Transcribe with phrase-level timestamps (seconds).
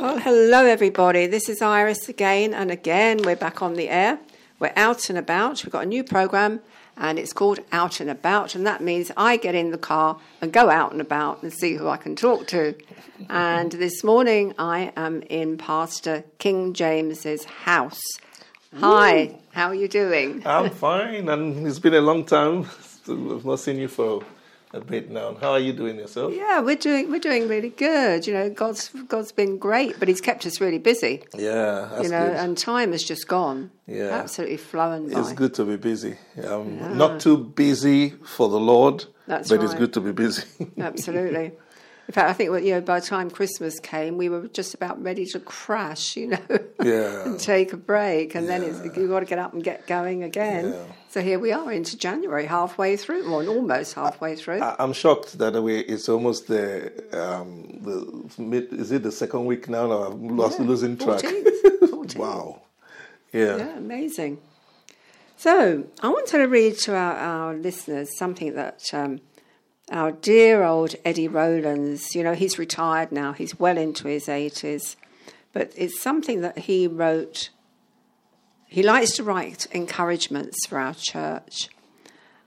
[0.00, 1.26] Well, hello everybody.
[1.26, 4.20] This is Iris again, and again we're back on the air.
[4.60, 5.64] We're out and about.
[5.64, 6.60] We've got a new program,
[6.96, 10.52] and it's called Out and About, and that means I get in the car and
[10.52, 12.76] go out and about and see who I can talk to.
[13.28, 18.00] And this morning I am in Pastor King James's house.
[18.76, 20.46] Hi, how are you doing?
[20.46, 22.66] I'm fine, and it's been a long time.
[23.08, 24.22] I've not seen you for
[24.72, 25.36] a bit now.
[25.40, 26.34] How are you doing yourself?
[26.34, 28.26] Yeah, we're doing we're doing really good.
[28.26, 31.24] You know, God's God's been great, but He's kept us really busy.
[31.34, 32.36] Yeah, that's you know, good.
[32.36, 33.70] and time has just gone.
[33.86, 34.10] Yeah.
[34.10, 35.18] absolutely flown by.
[35.20, 36.16] it's good to be busy.
[36.46, 40.44] Um, Not too busy for the Lord, That's but it's good to be busy.
[40.78, 41.52] Absolutely.
[42.08, 45.02] In fact, I think you know by the time Christmas came, we were just about
[45.02, 46.38] ready to crash, you know,
[46.82, 47.26] yeah.
[47.26, 50.22] and take a break, and then it's, you've got to get up and get going
[50.22, 50.72] again.
[50.72, 50.82] Yeah.
[51.10, 54.62] So here we are into January, halfway through, or almost halfway through.
[54.62, 59.44] I- I'm shocked that we, it's almost the, um, the mid, is it the second
[59.44, 59.86] week now?
[59.86, 61.20] No, I'm lost, Yeah, losing track.
[61.20, 62.16] 14th, 14th.
[62.16, 62.62] wow.
[63.34, 63.56] Yeah.
[63.58, 64.38] Yeah, amazing.
[65.36, 69.20] So I wanted to read to our, our listeners something that um,
[69.90, 74.96] our dear old Eddie Rowlands, you know, he's retired now, he's well into his 80s,
[75.52, 77.50] but it's something that he wrote.
[78.66, 81.68] He likes to write encouragements for our church.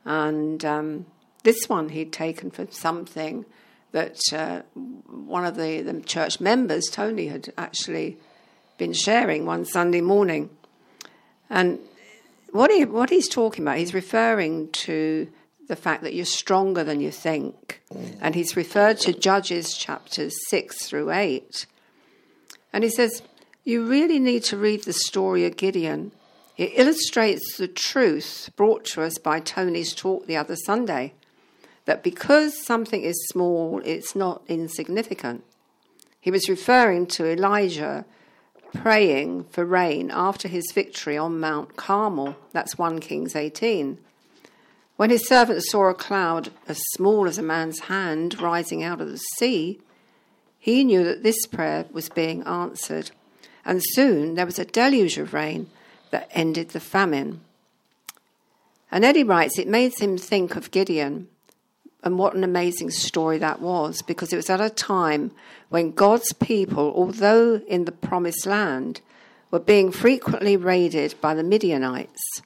[0.05, 1.05] And um,
[1.43, 3.45] this one he'd taken from something
[3.91, 8.17] that uh, one of the, the church members, Tony, had actually
[8.77, 10.49] been sharing one Sunday morning.
[11.49, 11.79] And
[12.51, 15.27] what he what he's talking about, he's referring to
[15.67, 17.81] the fact that you're stronger than you think,
[18.19, 21.65] and he's referred to Judges chapters six through eight,
[22.73, 23.21] and he says
[23.63, 26.11] you really need to read the story of Gideon.
[26.57, 31.13] It illustrates the truth brought to us by Tony's talk the other Sunday
[31.85, 35.43] that because something is small, it's not insignificant.
[36.19, 38.05] He was referring to Elijah
[38.73, 42.35] praying for rain after his victory on Mount Carmel.
[42.51, 43.97] That's 1 Kings 18.
[45.01, 49.09] When his servant saw a cloud as small as a man's hand rising out of
[49.09, 49.79] the sea,
[50.59, 53.09] he knew that this prayer was being answered.
[53.65, 55.71] And soon there was a deluge of rain
[56.11, 57.41] that ended the famine.
[58.91, 61.29] And Eddie writes, it made him think of Gideon
[62.03, 65.31] and what an amazing story that was, because it was at a time
[65.69, 69.01] when God's people, although in the promised land,
[69.49, 72.43] were being frequently raided by the Midianites.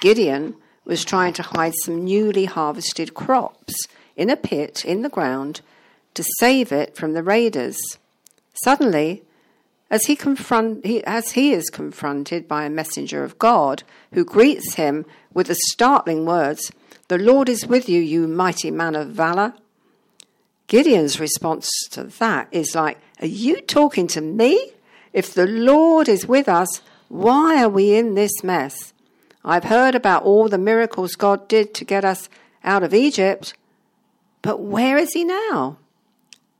[0.00, 3.74] Gideon was trying to hide some newly harvested crops
[4.16, 5.60] in a pit in the ground
[6.14, 7.78] to save it from the raiders.
[8.62, 9.22] Suddenly,
[9.90, 14.74] as he, confront, he, as he is confronted by a messenger of God who greets
[14.74, 16.72] him with the startling words,
[17.08, 19.54] The Lord is with you, you mighty man of valor.
[20.66, 24.72] Gideon's response to that is like, Are you talking to me?
[25.12, 28.93] If the Lord is with us, why are we in this mess?
[29.44, 32.28] I've heard about all the miracles God did to get us
[32.62, 33.54] out of Egypt,
[34.40, 35.78] but where is he now?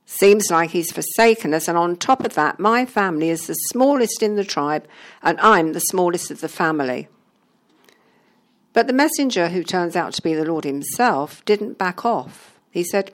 [0.05, 4.21] Seems like he's forsaken us, and on top of that, my family is the smallest
[4.21, 4.87] in the tribe,
[5.23, 7.07] and I'm the smallest of the family.
[8.73, 12.59] But the messenger, who turns out to be the Lord himself, didn't back off.
[12.69, 13.13] He said,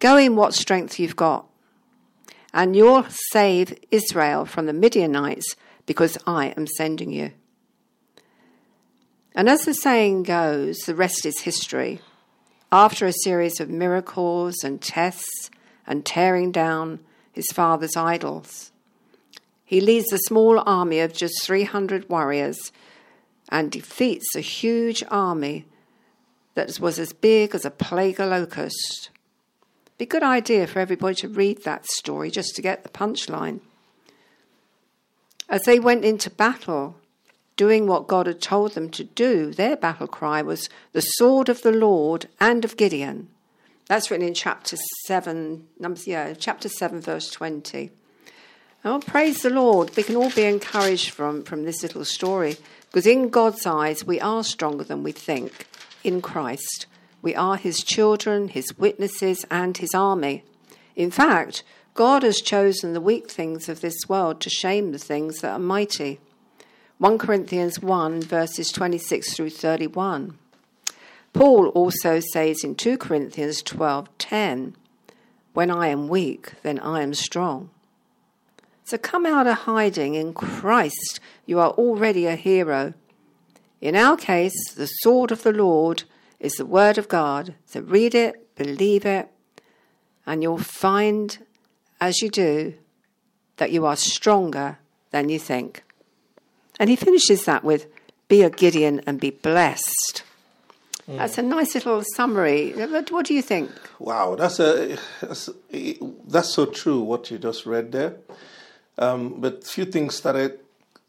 [0.00, 1.46] Go in what strength you've got,
[2.54, 7.32] and you'll save Israel from the Midianites, because I am sending you.
[9.34, 12.00] And as the saying goes, the rest is history.
[12.70, 15.50] After a series of miracles and tests
[15.86, 17.00] and tearing down
[17.32, 18.72] his father's idols,
[19.64, 22.72] he leads a small army of just 300 warriors
[23.48, 25.66] and defeats a huge army
[26.54, 29.10] that was as big as a plague of locust.
[29.98, 33.60] Be a good idea for everybody to read that story just to get the punchline.
[35.48, 36.96] As they went into battle,
[37.56, 41.62] doing what God had told them to do, their battle cry was, The sword of
[41.62, 43.28] the Lord and of Gideon.
[43.86, 44.76] That's written in chapter
[45.06, 47.90] 7, numbers, yeah, chapter 7, verse 20.
[48.84, 49.96] Oh, praise the Lord.
[49.96, 52.56] We can all be encouraged from, from this little story
[52.86, 55.66] because in God's eyes, we are stronger than we think
[56.02, 56.86] in Christ.
[57.22, 60.44] We are his children, his witnesses, and his army.
[60.96, 61.62] In fact,
[61.94, 65.58] God has chosen the weak things of this world to shame the things that are
[65.58, 66.18] mighty.
[67.02, 70.38] 1 Corinthians 1, verses 26 through 31.
[71.32, 74.76] Paul also says in 2 Corinthians 12:10,
[75.52, 77.70] "When I am weak, then I am strong."
[78.84, 81.18] So come out of hiding in Christ.
[81.44, 82.94] You are already a hero.
[83.80, 86.04] In our case, the sword of the Lord
[86.38, 87.56] is the word of God.
[87.66, 89.28] So read it, believe it,
[90.24, 91.44] and you'll find
[92.00, 92.74] as you do
[93.56, 94.78] that you are stronger
[95.10, 95.82] than you think.
[96.78, 97.86] And he finishes that with,
[98.28, 100.22] Be a Gideon and be blessed.
[101.08, 101.18] Mm.
[101.18, 102.72] That's a nice little summary.
[102.72, 103.70] What, what do you think?
[103.98, 105.50] Wow, that's a that's,
[106.28, 107.00] that's so true.
[107.00, 108.16] What you just read there,
[108.98, 110.60] um, but few things started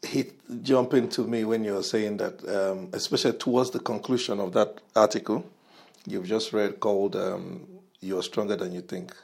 [0.02, 4.52] hit jump into me when you were saying that, um, especially towards the conclusion of
[4.52, 5.46] that article
[6.06, 7.66] you've just read called um,
[8.00, 9.14] "You're Stronger Than You Think."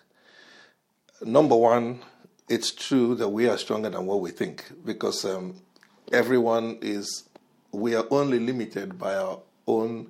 [1.22, 2.00] Number one,
[2.48, 5.56] it's true that we are stronger than what we think because um,
[6.10, 7.24] everyone is.
[7.72, 10.08] We are only limited by our own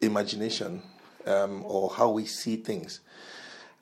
[0.00, 0.82] imagination
[1.26, 3.00] um, or how we see things.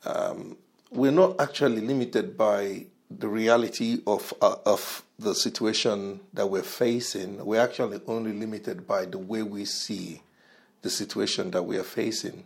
[0.04, 0.56] Um,
[0.90, 7.44] we're not actually limited by the reality of uh, of the situation that we're facing.
[7.44, 10.22] We're actually only limited by the way we see
[10.82, 12.44] the situation that we are facing.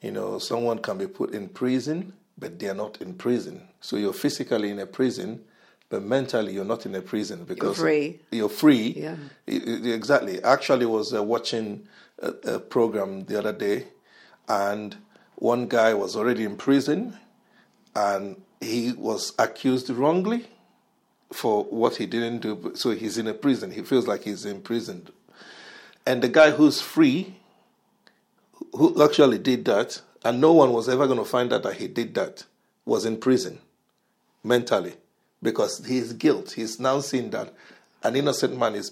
[0.00, 3.62] You know, someone can be put in prison, but they are not in prison.
[3.80, 5.44] So you're physically in a prison,
[5.94, 8.20] but mentally you're not in a prison because you're free.
[8.32, 8.94] You're free.
[8.96, 9.16] Yeah.
[9.46, 10.42] Exactly.
[10.42, 11.86] Actually, was uh, watching
[12.20, 13.86] a, a program the other day,
[14.48, 14.96] and
[15.36, 17.16] one guy was already in prison,
[17.94, 20.48] and he was accused wrongly
[21.32, 22.72] for what he didn't do.
[22.74, 23.70] So he's in a prison.
[23.70, 25.12] He feels like he's imprisoned.
[26.04, 27.36] And the guy who's free,
[28.72, 31.86] who actually did that, and no one was ever going to find out that he
[31.86, 32.46] did that,
[32.84, 33.60] was in prison
[34.42, 34.94] mentally
[35.44, 36.52] because his guilt.
[36.52, 37.52] He's now seen that
[38.02, 38.90] an innocent man is,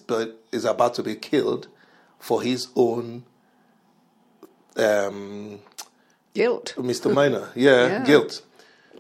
[0.52, 1.66] is about to be killed
[2.20, 3.25] for his own
[4.76, 5.58] um,
[6.34, 6.75] guilt.
[6.76, 7.12] Mr.
[7.12, 8.43] Minor, yeah, yeah, guilt.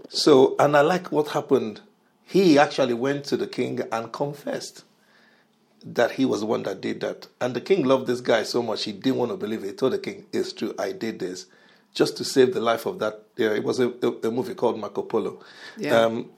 [0.08, 1.82] So, and I like what happened.
[2.24, 4.84] He actually went to the king and confessed
[5.84, 7.28] that he was the one that did that.
[7.40, 9.66] And the king loved this guy so much, he didn't want to believe it.
[9.66, 11.46] He told the king, It's true, I did this
[11.92, 13.22] just to save the life of that.
[13.36, 15.40] Yeah, it was a, a, a movie called Marco Polo.
[15.76, 16.00] Yeah.
[16.00, 16.30] Um,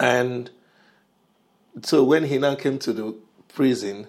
[0.00, 0.50] and
[1.82, 3.14] so when he now came to the
[3.48, 4.08] prison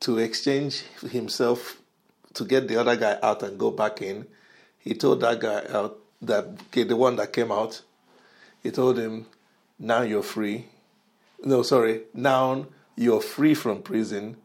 [0.00, 1.80] to exchange himself
[2.34, 4.26] to get the other guy out and go back in,
[4.78, 7.82] he told that guy out that okay, the one that came out,
[8.62, 9.26] he told him,
[9.78, 10.68] "Now you're free."
[11.42, 12.66] No, sorry, now
[12.96, 14.36] you're free from prison,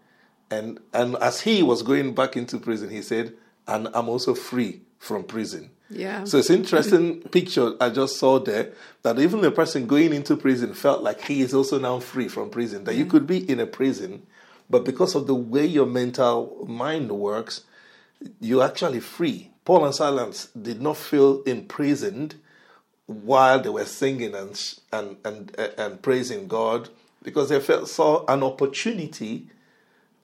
[0.49, 3.33] and and as he was going back into prison, he said,
[3.67, 6.23] "And I'm also free from prison." Yeah.
[6.23, 8.71] So it's interesting picture I just saw there
[9.03, 12.49] that even the person going into prison felt like he is also now free from
[12.49, 12.85] prison.
[12.85, 14.25] That you could be in a prison,
[14.69, 17.63] but because of the way your mental mind works,
[18.39, 19.51] you're actually free.
[19.63, 22.35] Paul and Silas did not feel imprisoned
[23.07, 26.89] while they were singing and and and uh, and praising God
[27.23, 29.47] because they felt saw an opportunity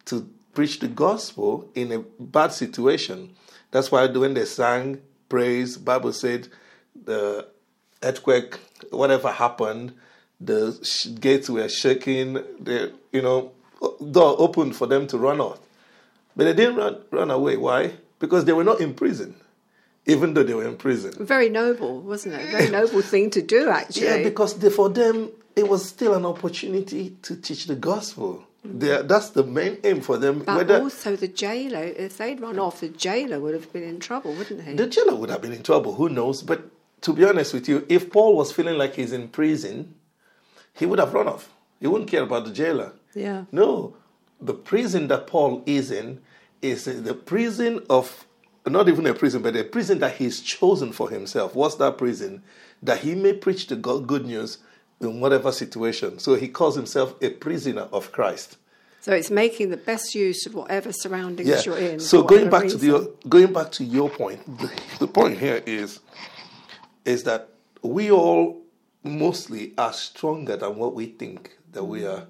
[0.06, 3.36] to preach the gospel in a bad situation.
[3.72, 5.78] That's why when they sang praise.
[5.78, 6.50] Bible said
[6.94, 7.48] the
[8.04, 8.60] earthquake,
[8.92, 9.94] whatever happened,
[10.39, 10.63] the
[11.19, 12.33] gates were shaking.
[12.33, 13.51] The you know
[14.12, 15.60] door opened for them to run out,
[16.36, 17.57] but they didn't run run away.
[17.57, 17.94] Why?
[18.19, 19.36] Because they were not in prison,
[20.06, 21.13] even though they were in prison.
[21.25, 22.51] Very noble, wasn't it?
[22.51, 24.06] Very noble thing to do, actually.
[24.06, 28.45] Yeah, because they, for them it was still an opportunity to teach the gospel.
[28.63, 30.40] They're, that's the main aim for them.
[30.40, 34.00] But Whether, also the jailer, if they'd run off, the jailer would have been in
[34.00, 34.74] trouble, wouldn't he?
[34.74, 35.96] The jailer would have been in trouble.
[35.96, 36.44] Who knows?
[36.44, 36.69] But
[37.02, 39.96] to be honest with you, if Paul was feeling like he's in prison,
[40.74, 41.50] he would have run off.
[41.80, 42.94] He wouldn't care about the jailer.
[43.15, 43.46] Yeah.
[43.51, 43.98] No,
[44.39, 46.20] the prison that Paul is in
[46.62, 48.27] is the prison of
[48.68, 51.56] not even a prison, but a prison that he's chosen for himself.
[51.56, 52.44] What's that prison?
[52.84, 54.60] That he may preach the good news
[55.01, 56.20] in whatever situation.
[56.20, 58.58] So he calls himself a prisoner of Christ.
[59.01, 61.62] So it's making the best use of whatever surroundings yeah.
[61.65, 62.00] you're in.
[62.00, 62.79] So going back reason.
[62.79, 66.00] to the going back to your point, the, the point here is
[67.03, 67.50] is that
[67.81, 68.62] we all
[69.03, 72.27] mostly are stronger than what we think that we are.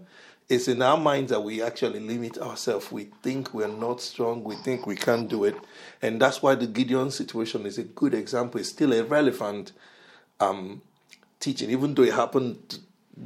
[0.48, 2.92] It's in our minds that we actually limit ourselves.
[2.92, 4.44] We think we're not strong.
[4.44, 5.56] We think we can't do it,
[6.01, 8.62] and that's why the Gideon situation is a good example.
[8.62, 9.74] It's still a relevant
[10.40, 10.82] um,
[11.42, 12.80] teaching, even though it happened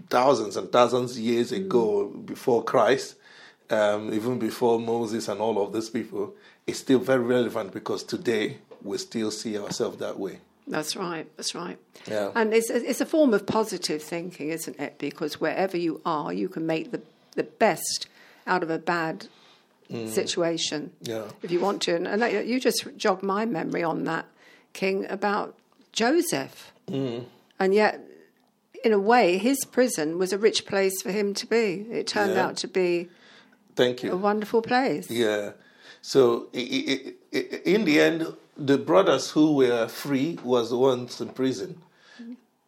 [0.10, 1.58] thousands and thousands of years mm.
[1.58, 3.16] ago before Christ,
[3.70, 6.34] um, even before Moses and all of these people,
[6.66, 10.40] it's still very relevant because today we still see ourselves that way.
[10.68, 11.28] That's right.
[11.38, 11.78] That's right.
[12.08, 12.32] Yeah.
[12.34, 14.98] And it's it's a form of positive thinking, isn't it?
[14.98, 17.02] Because wherever you are, you can make the
[17.36, 18.08] the best
[18.48, 19.28] out of a bad
[19.92, 20.08] mm.
[20.08, 20.92] situation.
[21.02, 21.26] Yeah.
[21.44, 24.26] If you want to, and, and you just jogged my memory on that,
[24.74, 25.56] King, about
[25.92, 26.74] Joseph.
[26.88, 27.26] Mm.
[27.60, 28.02] And yet,
[28.84, 31.86] in a way, his prison was a rich place for him to be.
[31.92, 32.46] It turned yeah.
[32.46, 33.10] out to be
[33.76, 34.12] Thank you.
[34.12, 35.10] a wonderful place.
[35.10, 35.52] Yeah.
[36.02, 41.82] So in the end, the brothers who were free was the ones in prison.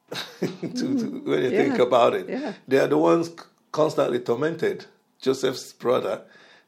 [0.39, 1.63] to, to, when you Yeah.
[1.63, 2.29] think about it.
[2.29, 2.53] Yeah.
[2.67, 3.29] They are the ones
[3.72, 4.86] constantly tormented.
[5.22, 6.22] Joseph's brother,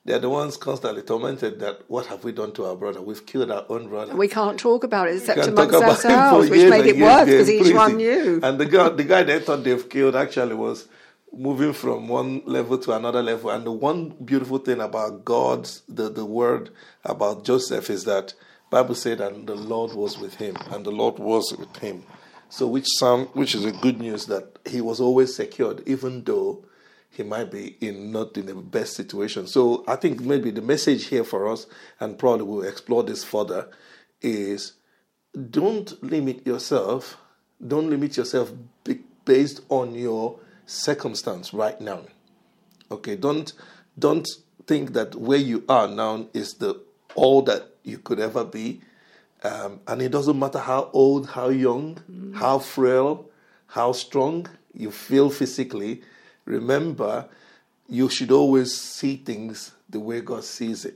[0.05, 3.01] they are the ones constantly tormented that what have we done to our brother?
[3.01, 4.15] We've killed our own brother.
[4.15, 7.25] We can't talk about it except amongst talk about him ourselves, which made it worse
[7.25, 8.39] because each one knew.
[8.41, 10.87] And the guy, the guy they thought they've killed actually was
[11.33, 13.49] moving from one level to another level.
[13.49, 16.71] And the one beautiful thing about God's the, the word
[17.03, 18.33] about Joseph is that
[18.69, 22.03] Bible said and the Lord was with him, and the Lord was with him.
[22.49, 26.63] So which some which is a good news that he was always secured, even though
[27.09, 29.47] he might be in not in the best situation.
[29.47, 31.67] So I think maybe the message here for us,
[31.99, 33.69] and probably we'll explore this further,
[34.21, 34.73] is
[35.49, 37.17] don't limit yourself.
[37.65, 38.51] Don't limit yourself
[39.25, 42.03] based on your circumstance right now.
[42.91, 43.51] Okay, don't
[43.97, 44.27] don't
[44.65, 46.81] think that where you are now is the
[47.15, 48.81] all that you could ever be.
[49.43, 53.29] Um, and it doesn't matter how old, how young, how frail,
[53.67, 56.01] how strong you feel physically.
[56.49, 57.29] Remember,
[57.87, 60.95] you should always see things the way God sees it.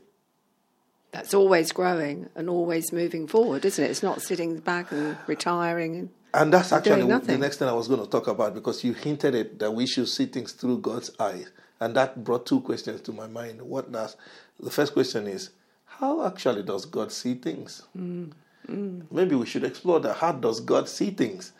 [1.11, 3.91] That's always growing and always moving forward, isn't it?
[3.91, 5.95] It's not sitting back and retiring.
[5.95, 8.93] And, And that's actually the next thing I was going to talk about because you
[8.93, 11.51] hinted it that we should see things through God's eyes.
[11.79, 13.61] And that brought two questions to my mind.
[13.61, 14.17] What does
[14.59, 15.51] the first question is,
[15.85, 17.83] how actually does God see things?
[17.95, 18.31] Mm,
[18.67, 19.03] mm.
[19.11, 20.15] Maybe we should explore that.
[20.15, 21.51] How does God see things?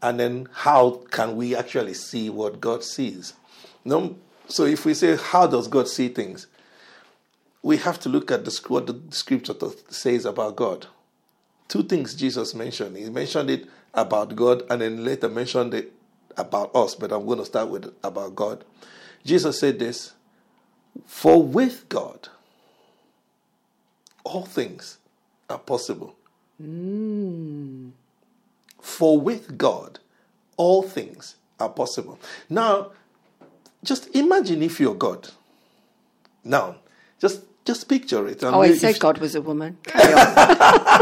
[0.00, 3.34] And then how can we actually see what God sees?
[3.84, 4.16] No,
[4.48, 6.46] so if we say, how does God see things?
[7.62, 9.54] We have to look at the, what the scripture
[9.90, 10.86] says about God
[11.68, 12.96] two things Jesus mentioned.
[12.96, 15.92] He mentioned it about God and then later mentioned it
[16.36, 18.64] about us, but I'm going to start with about God.
[19.24, 20.12] Jesus said this
[21.06, 22.28] For with God,
[24.24, 24.98] all things
[25.48, 26.16] are possible.
[26.62, 27.92] Mm.
[28.80, 29.98] For with God,
[30.56, 32.18] all things are possible.
[32.48, 32.92] Now,
[33.84, 35.28] just imagine if you're God.
[36.44, 36.76] Now,
[37.20, 38.42] just just picture it.
[38.42, 39.76] and oh, he said God was a woman.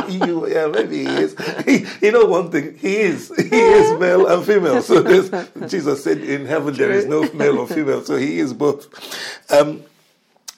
[0.09, 1.35] You, yeah, maybe he is.
[1.65, 3.33] He, you know one thing, he is.
[3.37, 4.83] He is male and female.
[4.83, 5.03] So
[5.67, 8.03] Jesus said in heaven there is no male or female.
[8.05, 8.87] So he is both.
[9.51, 9.83] Um,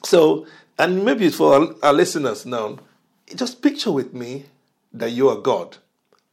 [0.02, 0.46] so,
[0.78, 2.78] and maybe for our, our listeners now,
[3.34, 4.46] just picture with me
[4.92, 5.76] that you are God,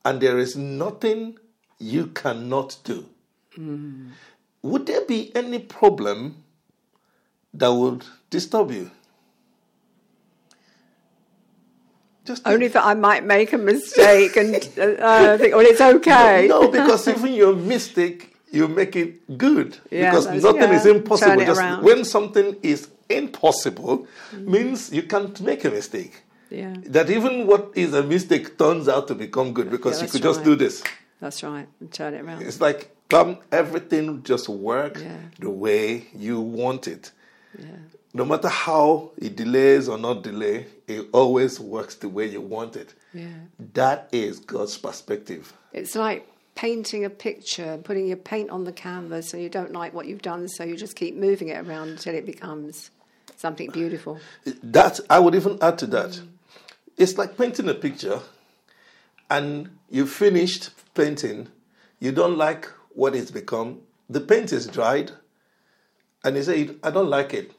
[0.06, 1.38] and there is nothing
[1.80, 3.06] you cannot do.
[4.62, 6.44] Would there be any problem
[7.54, 8.92] that would disturb you?
[12.26, 12.54] Just think.
[12.54, 16.48] Only that I might make a mistake and uh, think, well, it's okay.
[16.48, 19.78] No, because even your mistake, you make it good.
[19.92, 21.46] Yeah, because nothing yeah, is impossible.
[21.46, 21.84] Just around.
[21.84, 26.25] when something is impossible, means you can't make a mistake.
[26.50, 30.12] Yeah, That even what is a mistake turns out to become good because Yeah, you
[30.12, 30.84] could just do this.
[31.20, 31.68] that's right.
[31.80, 32.44] And turn it around.
[32.44, 35.18] It's like um, everything just works Yeah.
[35.40, 37.12] the way you want it.
[37.58, 37.66] Yeah.
[38.14, 42.76] No matter how it delays or not delay, it always works the way you want
[42.76, 42.94] it.
[43.14, 43.28] Yeah.
[43.74, 45.52] That is God's perspective.
[45.74, 49.94] It's like painting a picture, putting your paint on the canvas, and you don't like
[49.94, 52.92] what you've done, so you just keep moving it around until it becomes
[53.36, 54.20] something beautiful.
[54.64, 56.22] That I would even add to that.
[56.98, 58.22] It's like painting a picture,
[59.30, 61.50] and you finished painting.
[62.00, 63.80] You don't like what it's become.
[64.10, 65.12] The paint is dried,
[66.24, 67.52] and you say, "I don't like it."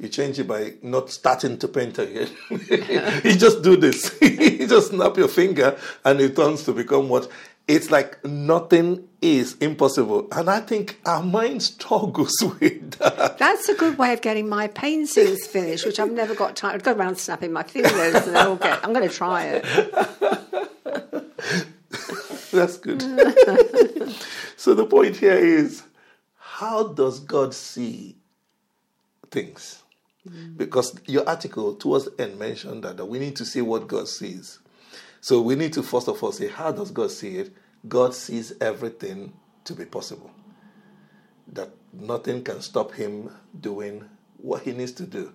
[0.00, 2.30] You change it by not starting to paint again.
[2.50, 4.16] you just do this.
[4.22, 7.28] you just snap your finger, and it turns to become what.
[7.68, 13.36] It's like nothing is impossible, and I think our mind struggles with that.
[13.36, 16.74] That's a good way of getting my paintings finished, which I've never got time.
[16.74, 18.82] I'd go around snapping my fingers, and then I'll get.
[18.82, 19.64] I'm going to try it.
[22.50, 23.02] That's good.
[24.56, 25.82] so the point here is
[26.38, 28.16] how does God see
[29.30, 29.82] things?
[30.28, 30.56] Mm.
[30.56, 34.08] Because your article towards the end mentioned that, that we need to see what God
[34.08, 34.58] sees.
[35.20, 37.52] So we need to first of all say, how does God see it?
[37.88, 39.32] God sees everything
[39.64, 40.30] to be possible.
[41.52, 44.04] That nothing can stop him doing
[44.38, 45.32] what he needs to do.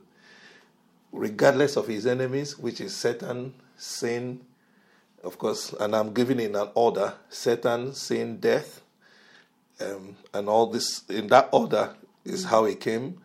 [1.11, 4.41] Regardless of his enemies, which is Satan, sin,
[5.23, 8.81] of course, and I'm giving in an order Satan, sin, death,
[9.79, 13.21] um, and all this in that order is how he came.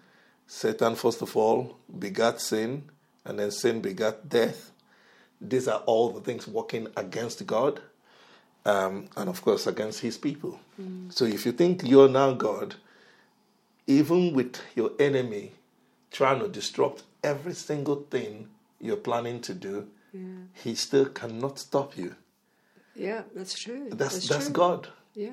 [0.46, 2.84] Satan, first of all, begat sin,
[3.24, 4.72] and then sin begat death.
[5.40, 7.80] These are all the things working against God,
[8.64, 10.60] um, and of course, against his people.
[11.10, 12.76] So if you think you're now God,
[13.86, 15.52] even with your enemy
[16.10, 18.48] trying to disrupt every single thing
[18.80, 19.88] you're planning to do,
[20.54, 22.14] he still cannot stop you.
[22.94, 23.88] Yeah, that's true.
[23.90, 24.54] That's that's, true.
[24.54, 24.88] God.
[25.14, 25.30] Yeah.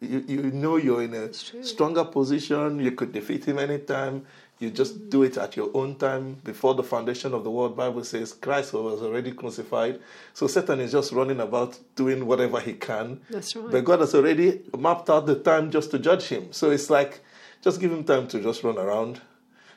[0.00, 2.80] You, you know you're in a stronger position.
[2.80, 4.26] You could defeat him anytime.
[4.60, 6.34] You just do it at your own time.
[6.44, 10.00] Before the foundation of the world, Bible says Christ was already crucified.
[10.32, 13.20] So Satan is just running about doing whatever he can.
[13.30, 13.70] That's right.
[13.70, 16.52] But God has already mapped out the time just to judge him.
[16.52, 17.20] So it's like,
[17.62, 19.20] just give him time to just run around.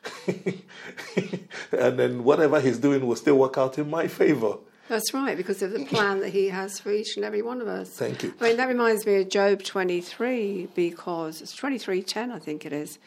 [0.28, 4.58] and then whatever he's doing will still work out in my favor.
[4.90, 7.68] That's right, because of the plan that he has for each and every one of
[7.68, 7.90] us.
[7.90, 8.34] Thank you.
[8.40, 12.98] I mean, that reminds me of Job 23, because it's 23.10, I think it is,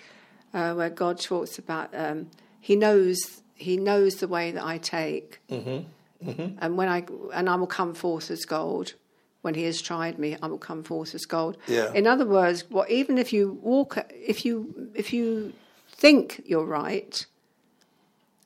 [0.55, 2.31] uh, where God talks about um,
[2.61, 6.57] he knows he knows the way that I take, Mm-hmm.
[6.61, 8.95] and when I and I will come forth as gold.
[9.43, 11.57] When he has tried me, I will come forth as gold.
[11.67, 11.91] Yeah.
[11.95, 15.55] In other words, what even if you walk, if you if you
[15.89, 17.25] think you're right,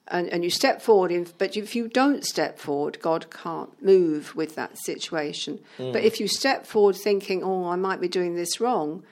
[0.06, 4.36] and, and you step forward, in, but if you don't step forward, God can't move
[4.36, 5.58] with that situation.
[5.78, 9.02] But if you step forward thinking, oh, I might be doing this wrong,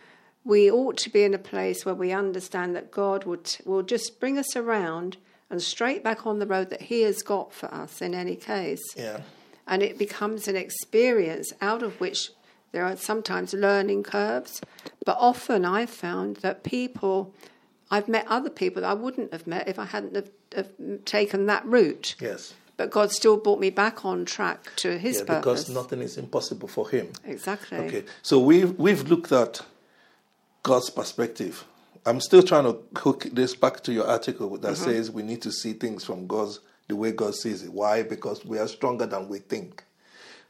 [0.45, 4.19] we ought to be in a place where we understand that God would, will just
[4.21, 5.17] bring us around
[5.51, 8.83] and straight back on the road that He has got for us in any case.
[8.97, 9.21] Yeah.
[9.67, 12.31] And it becomes an experience out of which
[12.73, 14.61] there are sometimes learning curves.
[15.05, 17.33] But often I've found that people,
[17.91, 20.71] I've met other people that I wouldn't have met if I hadn't have, have
[21.05, 22.17] taken that route.
[22.21, 22.55] Yes.
[22.79, 25.65] But God still brought me back on track to His Yeah, purpose.
[25.65, 27.13] because nothing is impossible for him.
[27.25, 27.79] exactly.
[27.79, 29.61] Okay, so we've we've looked at
[30.63, 31.65] God's perspective.
[32.05, 34.85] I'm still trying to hook this back to your article that mm-hmm.
[34.85, 37.73] says we need to see things from God's the way God sees it.
[37.73, 38.03] Why?
[38.03, 39.85] Because we are stronger than we think.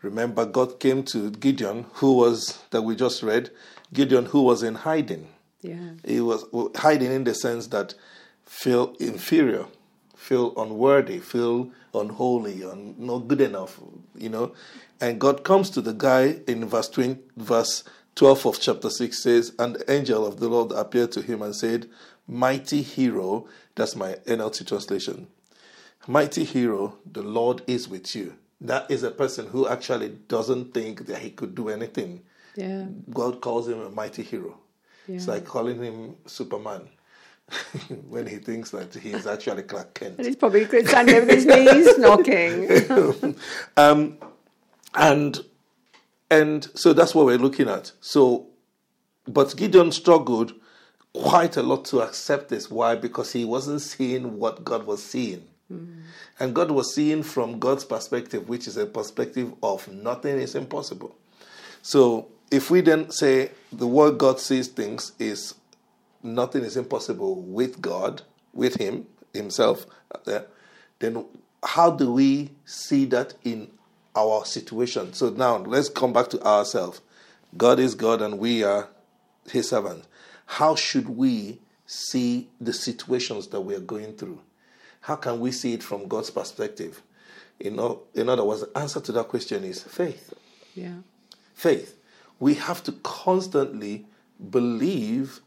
[0.00, 3.50] Remember, God came to Gideon, who was that we just read,
[3.92, 5.28] Gideon, who was in hiding.
[5.60, 5.90] Yeah.
[6.04, 7.94] He was hiding in the sense that
[8.44, 9.66] feel inferior,
[10.16, 13.78] feel unworthy, feel unholy, un, not good enough,
[14.16, 14.52] you know.
[15.00, 19.54] And God comes to the guy in verse 20, verse 12 of chapter 6 says,
[19.58, 21.88] And the angel of the Lord appeared to him and said,
[22.28, 25.26] Mighty hero, that's my NLT translation.
[26.06, 28.34] Mighty hero, the Lord is with you.
[28.60, 32.22] That is a person who actually doesn't think that he could do anything.
[32.54, 32.86] Yeah.
[33.10, 34.58] God calls him a mighty hero.
[35.08, 36.88] It's like calling him Superman
[38.08, 40.18] when he thinks that he is actually Clark Kent.
[40.18, 43.36] And he's probably standing with his knees knocking.
[43.76, 44.18] Um,
[44.94, 45.44] and
[46.32, 47.92] and so that's what we're looking at.
[48.00, 48.46] So,
[49.28, 50.54] but Gideon struggled
[51.12, 52.70] quite a lot to accept this.
[52.70, 52.94] Why?
[52.94, 55.46] Because he wasn't seeing what God was seeing.
[56.38, 61.16] And God was seeing from God's perspective, which is a perspective of nothing is impossible.
[61.82, 65.54] So if we then say the way God sees things is
[66.22, 69.86] nothing is impossible with God, with Him, Himself,
[70.26, 70.40] uh,
[70.98, 71.26] then
[71.62, 73.70] how do we see that in
[74.14, 75.12] our situation?
[75.12, 77.00] So now let's come back to ourselves.
[77.56, 78.88] God is God and we are
[79.50, 80.06] His servants.
[80.46, 84.40] How should we see the situations that we are going through?
[85.02, 87.02] How can we see it from God's perspective?
[87.58, 90.32] In, o- in other words, the answer to that question is faith
[90.74, 90.96] yeah.
[91.54, 91.96] faith.
[92.38, 94.06] We have to constantly
[94.50, 95.40] believe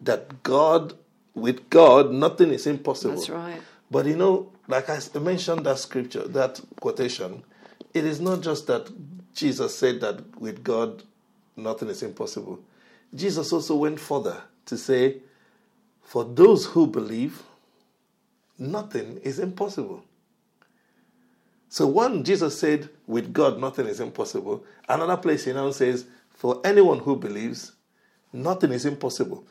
[0.00, 0.94] that God,
[1.34, 3.16] with God, nothing is impossible.
[3.16, 3.60] That's right.
[3.90, 7.42] But you know, like I mentioned that scripture, that quotation,
[7.94, 8.88] it is not just that
[9.34, 11.02] Jesus said that with God,
[11.56, 12.60] nothing is impossible.
[13.14, 15.18] Jesus also went further to say,
[16.02, 17.42] for those who believe,
[18.58, 20.04] nothing is impossible.
[21.68, 24.64] So one, Jesus said, with God, nothing is impossible.
[24.88, 27.72] Another place he now says, for anyone who believes,
[28.32, 29.44] nothing is impossible.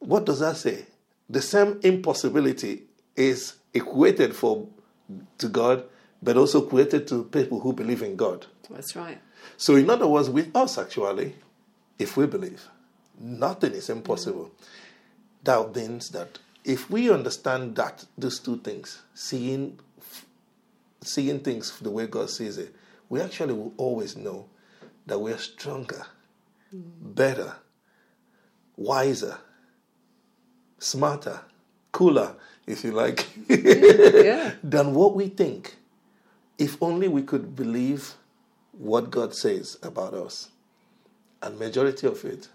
[0.00, 0.86] What does that say?
[1.30, 2.82] The same impossibility
[3.14, 4.66] is equated for
[5.38, 5.84] to God,
[6.22, 8.46] but also created to people who believe in God.
[8.70, 9.18] That's right.
[9.56, 11.34] So, in other words, with us actually,
[11.98, 12.66] if we believe,
[13.18, 14.50] nothing is impossible.
[15.44, 19.78] That means that if we understand that these two things, seeing
[21.02, 22.74] seeing things the way God sees it,
[23.08, 24.46] we actually will always know
[25.06, 26.04] that we are stronger,
[26.72, 27.54] better,
[28.76, 29.38] wiser,
[30.78, 31.40] smarter,
[31.92, 32.34] cooler,
[32.66, 34.52] if you like, Yeah.
[34.64, 35.76] than what we think.
[36.58, 38.14] If only we could believe
[38.78, 40.50] what God says about us.
[41.42, 42.48] And majority of it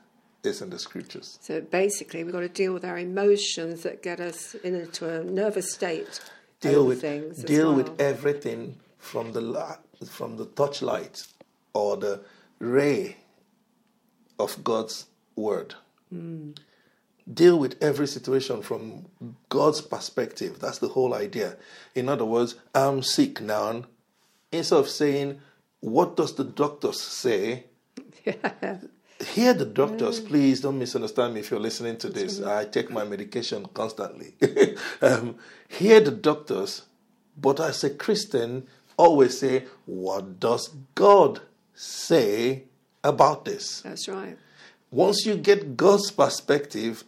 [0.43, 1.37] is in the scriptures.
[1.41, 5.71] So basically, we've got to deal with our emotions that get us into a nervous
[5.71, 6.19] state.
[6.59, 7.43] Deal with things.
[7.43, 7.75] deal well.
[7.75, 9.77] with everything from the
[10.09, 11.25] from the torchlight
[11.73, 12.21] or the
[12.59, 13.17] ray
[14.37, 15.75] of God's word.
[16.09, 16.51] Hmm.
[17.31, 19.05] Deal with every situation from
[19.49, 20.60] God's perspective.
[20.60, 21.57] That's the whole idea.
[21.95, 23.84] In other words, I'm sick now.
[24.51, 25.39] Instead of saying,
[25.79, 27.65] "What does the doctors say?"
[29.25, 30.19] hear the doctors.
[30.19, 32.41] Please don't misunderstand me if you're listening to this.
[32.41, 34.34] I take my medication constantly.
[35.01, 35.36] um,
[35.67, 36.84] hear the doctors,
[37.38, 41.41] but as a Christian, always say, What does God
[41.73, 42.63] say
[43.03, 43.81] about this?
[43.81, 44.38] That's right.
[44.91, 47.03] Once you get God's perspective,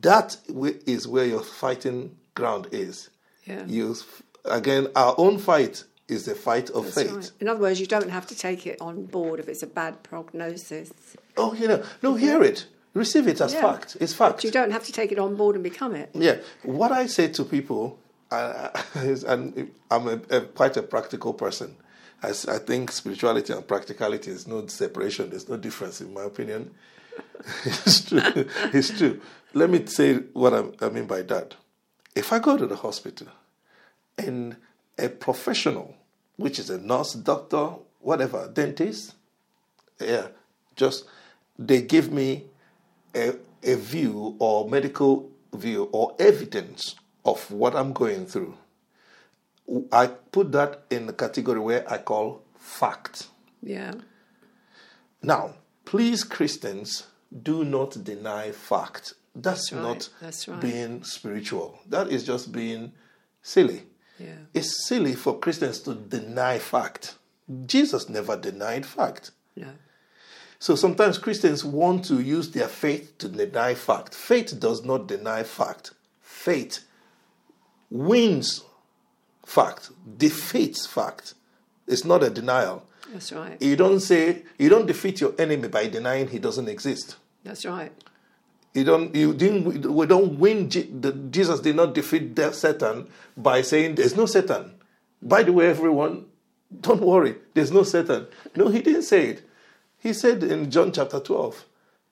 [0.00, 3.10] that is where your fighting ground is.
[3.44, 3.64] Yeah.
[3.66, 3.96] You,
[4.44, 7.12] again, our own fight is the fight of That's faith.
[7.12, 7.30] right.
[7.40, 10.02] In other words, you don't have to take it on board if it's a bad
[10.02, 10.92] prognosis.
[11.36, 13.60] Oh, you know, no, hear it, receive it as Yeah.
[13.62, 13.96] fact.
[14.00, 14.44] It's fact.
[14.44, 16.10] You don't have to take it on board and become it.
[16.14, 17.98] Yeah, what I say to people,
[18.30, 21.76] uh, is, and I'm a, a, quite a practical person.
[22.24, 25.30] I think spirituality and practicality is no separation.
[25.30, 26.70] There's no difference, in my opinion.
[27.64, 28.20] It's true.
[28.72, 29.20] It's true.
[29.54, 31.56] Let me say what I, I mean by that.
[32.14, 33.28] If I go to the hospital
[34.18, 34.56] and
[34.98, 35.94] a professional,
[36.36, 37.70] which is a nurse, doctor,
[38.00, 39.14] whatever, dentist,
[40.00, 40.28] yeah,
[40.76, 41.04] just
[41.58, 42.44] they give me
[43.14, 46.94] a, a view or medical view or evidence
[47.24, 48.56] of what I'm going through.
[49.90, 53.28] I put that in the category where I call fact.
[53.62, 53.94] Yeah.
[55.22, 57.06] Now, please, Christians,
[57.42, 59.14] do not deny fact.
[59.34, 60.60] That's, That's right, not that's right.
[60.60, 61.78] being spiritual.
[61.88, 62.92] That is just being
[63.42, 63.84] silly.
[64.18, 64.36] Yeah.
[64.52, 67.16] It's silly for Christians to deny fact.
[67.66, 69.30] Jesus never denied fact.
[69.56, 69.68] No.
[70.58, 74.14] So sometimes Christians want to use their faith to deny fact.
[74.14, 75.92] Faith does not deny fact.
[76.20, 76.86] Faith
[77.90, 78.62] wins
[79.44, 81.34] fact, defeats fact.
[81.88, 82.86] It's not a denial.
[83.10, 83.60] That's right.
[83.60, 87.16] You don't say you don't defeat your enemy by denying he doesn't exist.
[87.44, 87.92] That's right.
[88.74, 89.14] You don't.
[89.14, 89.92] You didn't.
[89.92, 90.70] We don't win.
[90.70, 94.74] Jesus did not defeat Satan by saying there's no Satan.
[95.20, 96.26] By the way, everyone,
[96.80, 97.36] don't worry.
[97.54, 98.26] There's no Satan.
[98.56, 99.48] No, he didn't say it.
[99.98, 101.64] He said in John chapter 12,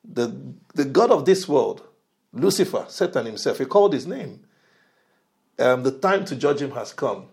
[0.05, 0.37] the
[0.75, 1.83] the God of this world,
[2.33, 3.59] Lucifer, Satan himself.
[3.59, 4.41] He called his name.
[5.59, 7.27] Um, the time to judge him has come.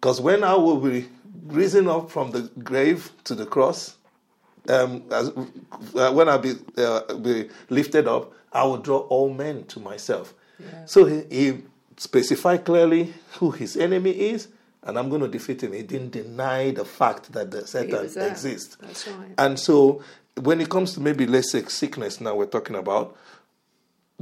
[0.00, 1.08] Because when I will be
[1.46, 3.96] risen up from the grave to the cross,
[4.68, 9.64] um, as, uh, when I be, uh, be lifted up, I will draw all men
[9.66, 10.34] to myself.
[10.86, 11.62] So he, he
[11.96, 14.48] specified clearly who his enemy is,
[14.84, 15.72] and I'm going to defeat him.
[15.72, 18.76] He didn't deny the fact that the Satan exists.
[18.80, 19.34] That's right.
[19.38, 20.02] And so
[20.40, 23.16] when it comes to maybe let's say sickness now we're talking about,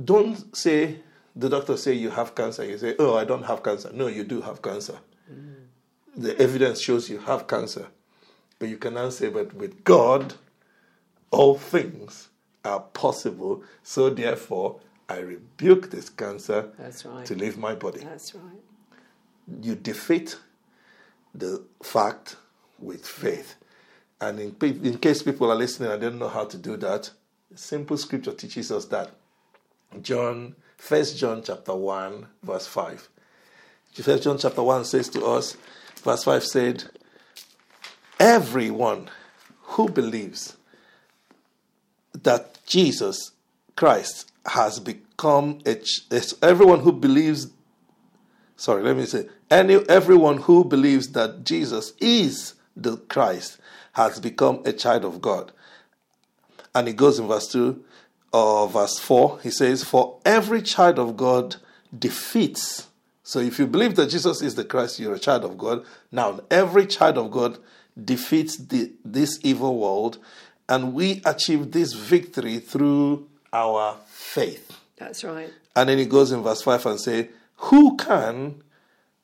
[0.03, 0.96] don't say
[1.37, 2.64] the doctor say you have cancer.
[2.64, 3.90] You say, oh, I don't have cancer.
[3.92, 4.99] No, you do have cancer.
[6.16, 7.87] The evidence shows you have cancer.
[8.59, 10.35] But you cannot say, but with God,
[11.31, 12.29] all things
[12.64, 13.62] are possible.
[13.83, 17.25] So therefore, I rebuke this cancer right.
[17.27, 18.01] to leave my body.
[18.01, 18.62] That's right.
[19.62, 20.37] You defeat
[21.35, 22.37] the fact
[22.79, 23.57] with faith.
[24.20, 27.11] And in, in case people are listening and don't know how to do that,
[27.55, 29.11] simple scripture teaches us that.
[30.03, 33.09] John, First John chapter 1, verse 5.
[33.94, 35.57] First John chapter 1 says to us,
[36.01, 36.85] verse 5 said,
[38.19, 39.09] Everyone
[39.63, 40.57] who believes
[42.13, 43.33] that Jesus
[43.77, 45.81] Christ has become a,
[46.43, 47.51] everyone who believes
[48.61, 53.59] sorry, let me say, any everyone who believes that Jesus is the Christ
[53.95, 55.51] has become a child of God.
[56.75, 57.83] And it goes in verse 2
[58.33, 61.57] or verse 4, he says, For every child of God
[61.99, 62.89] defeats.
[63.31, 65.85] So if you believe that Jesus is the Christ, you're a child of God.
[66.11, 67.59] Now, every child of God
[67.97, 70.19] defeats the, this evil world,
[70.69, 74.77] and we achieve this victory through our faith.
[74.97, 75.53] That's right.
[75.77, 77.29] And then he goes in verse 5 and say,
[77.69, 78.64] Who can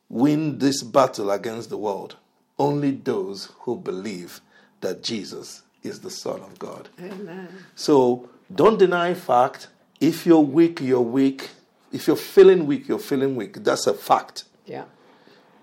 [0.08, 2.14] win this battle against the world?
[2.60, 4.40] Only those who believe
[4.82, 6.90] that Jesus is the Son of God.
[7.00, 7.48] Amen.
[7.74, 9.66] So don't deny fact.
[10.00, 11.50] If you're weak, you're weak.
[11.92, 13.64] If you're feeling weak, you're feeling weak.
[13.64, 14.44] That's a fact.
[14.66, 14.84] Yeah.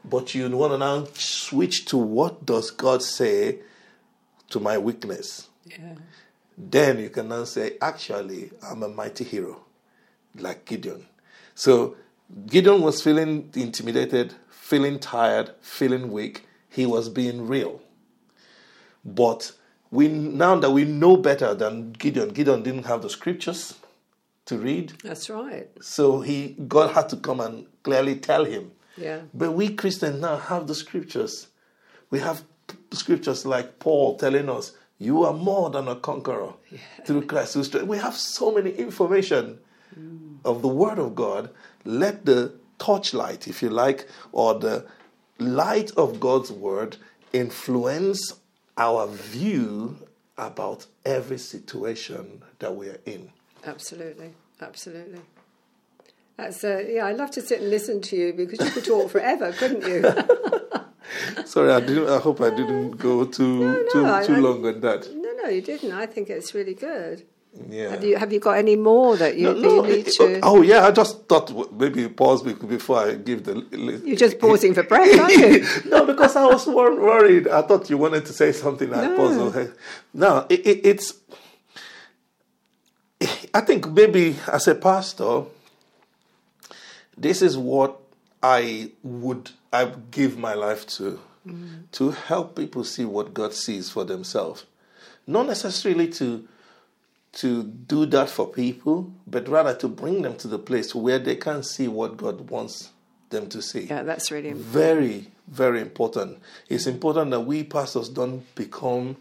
[0.05, 3.59] But you want to now switch to what does God say
[4.49, 5.47] to my weakness?
[5.65, 5.95] Yeah.
[6.57, 9.61] then you can now say, actually, I'm a mighty hero,
[10.35, 11.05] like Gideon.
[11.55, 11.95] So
[12.47, 16.45] Gideon was feeling intimidated, feeling tired, feeling weak.
[16.69, 17.81] He was being real.
[19.05, 19.51] But
[19.91, 23.75] we now that we know better than Gideon, Gideon didn't have the scriptures
[24.45, 24.93] to read.
[25.03, 25.69] That's right.
[25.81, 28.71] So he God had to come and clearly tell him.
[28.97, 29.21] Yeah.
[29.33, 31.47] But we Christians now have the scriptures.
[32.09, 32.43] We have
[32.91, 36.53] scriptures like Paul telling us, "You are more than a conqueror
[37.05, 37.55] through Christ.
[37.83, 39.59] We have so many information
[39.97, 40.37] mm.
[40.45, 41.49] of the Word of God.
[41.85, 44.85] Let the torchlight, if you like, or the
[45.39, 46.97] light of God's Word
[47.31, 48.33] influence
[48.77, 49.97] our view
[50.37, 53.31] about every situation that we are in.
[53.65, 55.21] Absolutely, absolutely.
[56.37, 57.05] That's uh, yeah.
[57.05, 60.01] I'd love to sit and listen to you because you could talk forever, couldn't you?
[61.45, 62.09] Sorry, I didn't.
[62.09, 65.13] I hope I didn't go too No, no, too I- too I- long on that.
[65.13, 65.91] no, no, you didn't.
[65.91, 67.23] I think it's really good.
[67.69, 67.89] Yeah.
[67.91, 70.39] Have you have you got any more that you, no, that you need it- to?
[70.41, 73.53] oh yeah, I just thought maybe pause before I give the.
[73.55, 75.63] li- You're just pausing for breath, aren't you?
[75.91, 77.47] no, because I was worried.
[77.47, 78.91] I thought you wanted to say something.
[78.91, 79.15] I No.
[79.17, 79.39] paused.
[79.55, 79.71] Okay.
[80.15, 81.13] No, it, it, it's.
[83.53, 85.43] I think maybe as a pastor,
[87.15, 87.99] this is what
[88.41, 91.91] I would I would give my life to, mm.
[91.93, 94.65] to help people see what God sees for themselves,
[95.27, 96.47] not necessarily to
[97.33, 101.35] to do that for people, but rather to bring them to the place where they
[101.35, 102.91] can see what God wants
[103.31, 103.85] them to see.
[103.85, 106.39] Yeah, that's really very very important.
[106.69, 109.17] It's important that we pastors don't become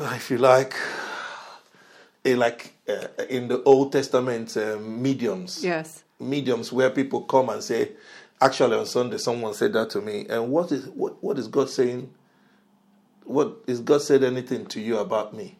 [0.00, 0.74] if you like
[2.24, 5.64] a, like uh, in the old testament uh, mediums.
[5.64, 6.04] Yes.
[6.20, 7.90] mediums where people come and say
[8.40, 10.26] actually on sunday someone said that to me.
[10.28, 12.12] And what is what, what is god saying?
[13.24, 15.56] What is god said anything to you about me?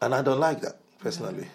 [0.00, 1.48] And i don't like that personally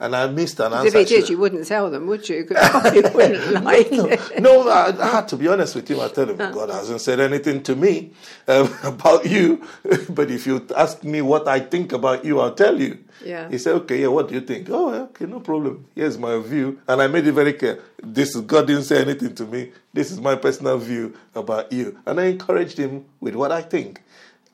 [0.00, 2.44] and i missed an answer If he should- did, you wouldn't tell them, would you?
[2.48, 4.40] Because probably wouldn't like it.
[4.40, 6.00] no, I, I had to be honest with him.
[6.00, 8.12] I tell him, God hasn't said anything to me
[8.46, 9.62] um, about you.
[10.08, 12.98] But if you ask me what I think about you, I'll tell you.
[13.24, 13.48] Yeah.
[13.50, 14.68] He said, okay, yeah, what do you think?
[14.70, 15.86] Oh, okay, no problem.
[15.94, 16.78] Here's my view.
[16.86, 17.82] And I made it very clear.
[18.00, 19.72] This is, God didn't say anything to me.
[19.92, 21.98] This is my personal view about you.
[22.06, 24.02] And I encouraged him with what I think.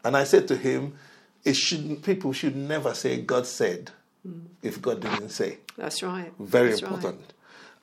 [0.02, 0.94] And I said to him,
[1.44, 3.90] it shouldn't, people should never say God said
[4.63, 5.59] if God didn't say.
[5.77, 6.33] That's right.
[6.39, 6.93] Very That's right.
[6.93, 7.33] important.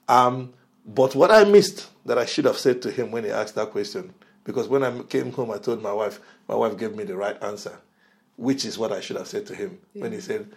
[0.07, 0.53] Um,
[0.85, 3.71] but what I missed that I should have said to him when he asked that
[3.71, 7.15] question, because when I came home, I told my wife, my wife gave me the
[7.15, 7.77] right answer,
[8.37, 10.51] which is what I should have said to him when he said,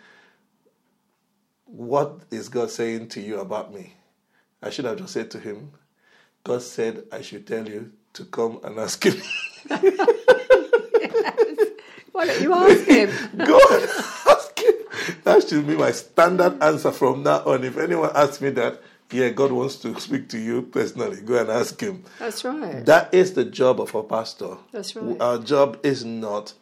[1.67, 3.95] What is God saying to you about me?
[4.63, 5.73] I should have just said to him,
[6.45, 9.21] God said I should tell you to come and ask him.
[12.13, 13.11] Why don't you ask him?
[13.45, 14.44] Go and ask him.
[15.35, 17.65] That should be my standard answer from now on.
[17.65, 21.51] If anyone asks me that, yeah, God wants to speak to you personally, go and
[21.51, 22.05] ask him.
[22.21, 22.87] That's right.
[22.87, 24.57] That is the job of a pastor.
[24.71, 25.21] That's right.
[25.21, 26.53] Our job is not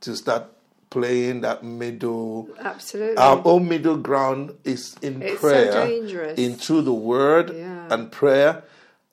[0.00, 0.44] to start
[0.88, 2.48] playing that middle.
[2.58, 3.16] Absolutely.
[3.18, 6.38] Our own middle ground is in It's so prayer, dangerous.
[6.38, 7.88] in through the word Yeah.
[7.90, 8.64] and prayer.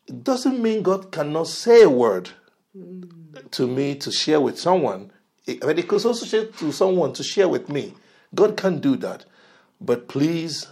[0.08, 2.30] It doesn't mean God cannot say a word
[2.74, 3.52] mm.
[3.52, 5.12] to me to share with someone.
[5.46, 7.96] It- But it could also say to someone to share with me.
[8.36, 9.26] God can do that.
[9.82, 10.68] But please,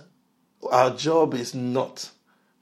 [0.72, 2.12] our job is not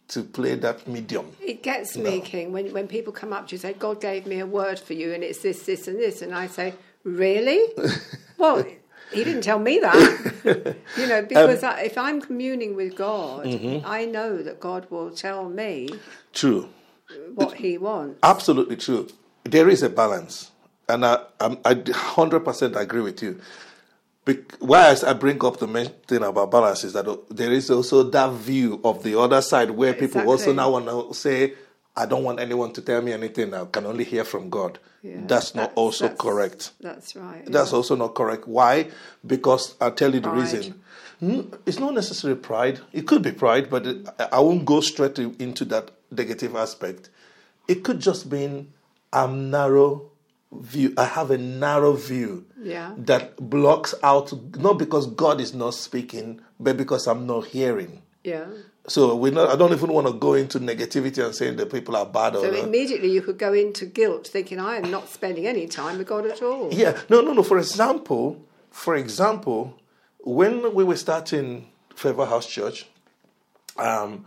[0.10, 1.36] to play that medium.
[1.42, 4.28] It gets me, King, when, when people come up to you and say, God gave
[4.28, 6.22] me a word for you and it's this, this, and this.
[6.22, 7.60] And I say, Really?
[8.38, 8.64] well,
[9.12, 10.76] he didn't tell me that.
[10.98, 13.86] you know, because Um, I, if I'm communing with God, Mm-hmm.
[13.86, 15.90] I know that God will tell me
[16.34, 16.70] True.
[17.34, 18.20] what he wants.
[18.24, 19.08] Absolutely true.
[19.44, 20.52] There is a balance,
[20.90, 23.40] and I, I'm, I 100% agree with you.
[24.60, 28.32] Why I- bring up the main thing about balance is that there is also that
[28.34, 31.54] view of the other side where people also now want to say,
[31.96, 33.54] I don't want anyone to tell me anything.
[33.54, 34.80] I can only hear from God.
[35.04, 36.72] Yeah, That's not also that's- correct.
[36.82, 37.44] That's right.
[37.46, 38.48] That's also not correct.
[38.48, 38.88] Why?
[39.26, 40.42] Because I'll tell you the Pride.
[40.42, 40.82] reason.
[41.20, 42.82] Hmm, it's not necessarily pride.
[42.92, 47.10] It could be pride, but it, I won't go straight into that negative aspect.
[47.68, 48.74] It could just mean
[49.14, 50.10] I'm narrow
[50.62, 50.94] view.
[50.98, 52.94] I have a narrow view Yeah.
[52.98, 58.02] that blocks out not because God is not speaking, but because I'm not hearing.
[58.24, 58.46] Yeah.
[58.88, 61.96] So we not, I don't even want to go into negativity and saying that people
[61.96, 65.48] are bad or So immediately you could go into guilt, thinking, I am not spending
[65.48, 66.72] any time with God at all.
[66.74, 67.42] Yeah, no, no, no.
[67.44, 69.80] For example, for example,
[70.20, 72.88] when we were starting Favor House Church,
[73.78, 74.26] um,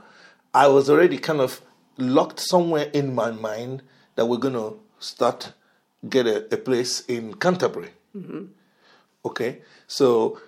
[0.55, 1.61] I was already kind of
[1.97, 3.83] locked somewhere in my mind
[4.17, 5.53] that we're going to start
[6.07, 7.91] get a, a place in Canterbury.
[9.25, 10.41] Okay, so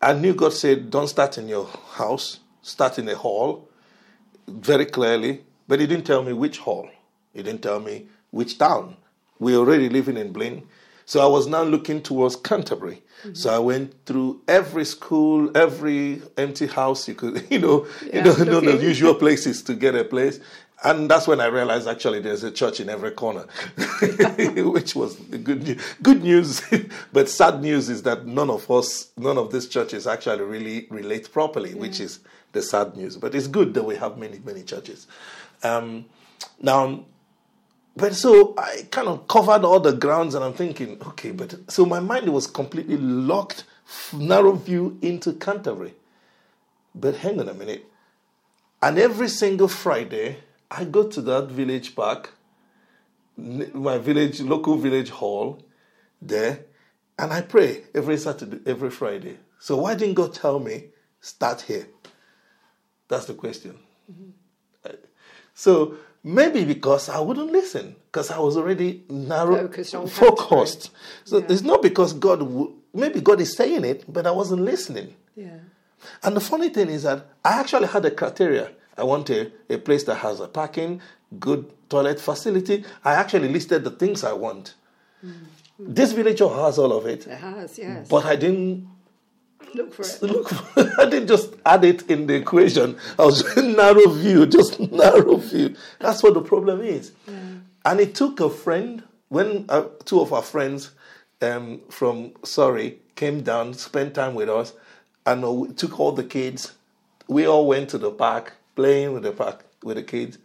[0.00, 2.40] I knew God said, "Don't start in your house.
[2.62, 3.68] Start in a hall."
[4.46, 6.88] Very clearly, but He didn't tell me which hall.
[7.34, 8.96] He didn't tell me which town.
[9.38, 10.66] We were already living in Blaine,
[11.04, 13.02] so I was now looking towards Canterbury.
[13.32, 18.44] So I went through every school, every empty house you could, you know, Yeah, you
[18.44, 20.38] know, know the usual places to get a place.
[20.84, 23.46] And that's when I realized actually there's a church in every corner,
[24.56, 25.82] which was good news.
[26.02, 26.62] Good news,
[27.12, 31.32] but sad news is that none of us, none of these churches actually really relate
[31.32, 32.20] properly, which is
[32.52, 33.16] the sad news.
[33.16, 35.08] But it's good that we have many, many churches.
[35.64, 36.04] Um,
[36.60, 37.04] now,
[37.96, 41.84] but so I kind of covered all the grounds, and I'm thinking, okay, but so
[41.84, 43.64] my mind was completely locked,
[44.12, 45.94] narrow view into Canterbury.
[46.94, 47.84] But hang on a minute.
[48.80, 50.38] And every single Friday,
[50.70, 52.34] I go to that village park,
[53.36, 55.62] my village, local village hall
[56.20, 56.64] there,
[57.18, 59.38] and I pray every Saturday, every Friday.
[59.58, 60.84] So why didn't God tell me,
[61.20, 61.86] start here?
[63.08, 63.78] That's the question.
[64.10, 64.30] Mm-hmm.
[65.54, 69.92] So maybe because I wouldn't listen, because I was already narrow, focused.
[70.10, 70.90] focused.
[71.24, 71.46] So yeah.
[71.48, 75.16] it's not because God, w- maybe God is saying it, but I wasn't listening.
[75.34, 75.58] Yeah.
[76.22, 78.70] And the funny thing is that I actually had a criteria.
[78.98, 81.00] I want a, a place that has a parking,
[81.38, 82.84] good toilet facility.
[83.04, 84.74] I actually listed the things I want.
[85.24, 85.94] Mm-hmm.
[85.94, 87.26] This village has all of it.
[87.26, 88.08] It has, yes.
[88.08, 88.88] But I didn't
[89.74, 90.22] look for it.
[90.22, 92.98] Look, for, I didn't just add it in the equation.
[93.18, 95.76] I was in narrow view, just narrow view.
[96.00, 97.12] That's what the problem is.
[97.26, 97.34] Yeah.
[97.84, 100.90] And it took a friend when uh, two of our friends
[101.40, 104.72] um, from Surrey came down, spent time with us,
[105.26, 106.72] and uh, took all the kids.
[107.28, 110.38] We all went to the park, playing with the park with the kids.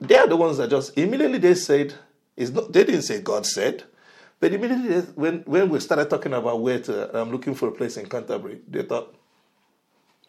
[0.00, 1.94] They are the ones that just immediately they said,
[2.36, 3.84] "It's not." They didn't say God said.
[4.38, 7.96] But immediately when, when we started talking about where to, I'm looking for a place
[7.96, 9.14] in Canterbury, they thought,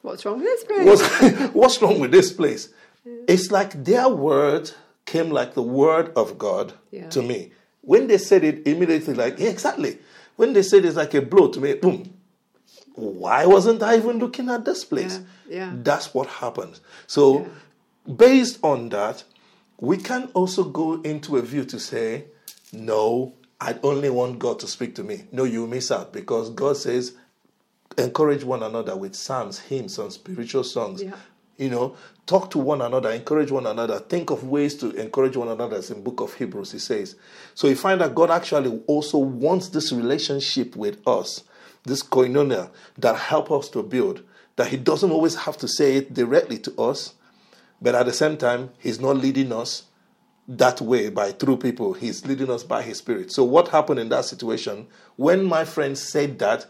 [0.02, 0.86] What's wrong with this place?
[0.86, 2.70] What's, what's wrong with this place?
[3.06, 3.14] Yeah.
[3.28, 4.72] It's like their word
[5.06, 7.10] came like the word of God yeah.
[7.10, 7.52] to me.
[7.82, 9.98] When they said it immediately, like, yeah, exactly.
[10.38, 12.17] When they said it's like a blow to me, boom.
[12.98, 15.20] Why wasn't I even looking at this place?
[15.48, 15.58] Yeah.
[15.58, 15.72] yeah.
[15.76, 16.82] That's what happens.
[17.06, 17.48] So,
[18.16, 19.24] based on that,
[19.80, 22.26] we can also go into a view to say,
[22.74, 25.26] no, I only want God to speak to me.
[25.32, 27.14] No, you miss out because God says,
[28.00, 31.04] encourage one another with psalms, hymns, and spiritual songs.
[31.04, 31.16] Yeah.
[31.58, 35.50] You know, talk to one another, encourage one another, think of ways to encourage one
[35.50, 37.16] another, as in book of Hebrews, he says.
[37.54, 41.44] So you find that God actually also wants this relationship with us,
[41.88, 44.24] this koinonia that help us to build,
[44.56, 47.16] that he doesn't always have to say it directly to us,
[47.82, 49.84] but at the same time, he's not leading us
[50.48, 51.94] that way by through people.
[51.94, 53.32] He's leading us by his spirit.
[53.32, 56.66] So what happened in that situation when my friend said that,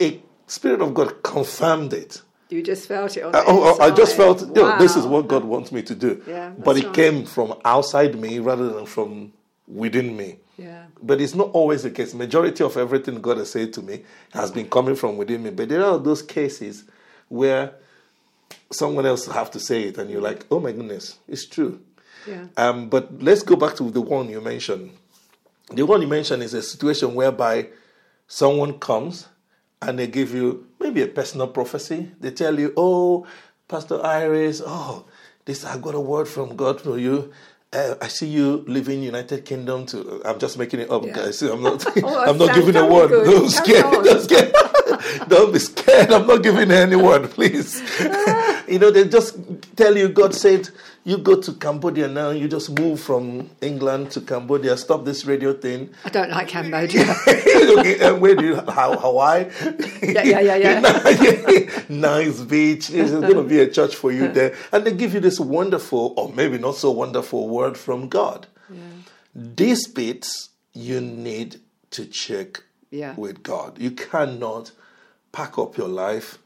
[0.00, 2.22] a spirit of God confirmed it.
[2.50, 3.22] You just felt it.
[3.22, 4.48] I, uh, oh, oh, I just felt, wow.
[4.48, 6.22] you know, this is what God wants me to do.
[6.26, 6.94] Yeah, but it right.
[6.94, 9.32] came from outside me rather than from
[9.72, 10.36] within me.
[10.58, 10.84] Yeah.
[11.02, 12.14] But it's not always the case.
[12.14, 15.50] Majority of everything God has said to me has been coming from within me.
[15.50, 16.84] But there are those cases
[17.28, 17.74] where
[18.70, 21.80] someone else have to say it, and you're like, "Oh my goodness, it's true."
[22.26, 22.46] Yeah.
[22.56, 24.92] Um, but let's go back to the one you mentioned.
[25.70, 27.68] The one you mentioned is a situation whereby
[28.28, 29.28] someone comes
[29.80, 32.10] and they give you maybe a personal prophecy.
[32.20, 33.26] They tell you, "Oh,
[33.68, 35.06] Pastor Iris, oh,
[35.44, 37.32] this I got a word from God for you."
[37.74, 39.86] Uh, I see you living United Kingdom.
[39.86, 41.12] To I'm just making it up, yeah.
[41.14, 41.40] guys.
[41.40, 41.84] I'm not.
[42.04, 43.10] oh, I'm not giving a word.
[43.10, 44.04] Don't scared.
[44.04, 44.54] Don't scared.
[45.28, 46.12] Don't be scared.
[46.12, 47.80] I'm not giving any word, please.
[48.68, 49.38] you know, they just
[49.74, 50.68] tell you God said
[51.04, 55.52] you go to Cambodia now, you just move from England to Cambodia, stop this radio
[55.52, 55.90] thing.
[56.04, 57.02] I don't like Cambodia.
[57.28, 59.46] okay, where do you, how, Hawaii?
[60.00, 61.82] Yeah, yeah, yeah, yeah.
[61.88, 62.88] nice beach.
[62.88, 64.54] There's going to be a church for you there.
[64.70, 68.46] And they give you this wonderful, or maybe not so wonderful word from God.
[68.70, 68.80] Yeah.
[69.34, 71.60] These bits you need
[71.90, 73.14] to check yeah.
[73.16, 73.78] with God.
[73.80, 74.70] You cannot
[75.32, 76.38] pack up your life,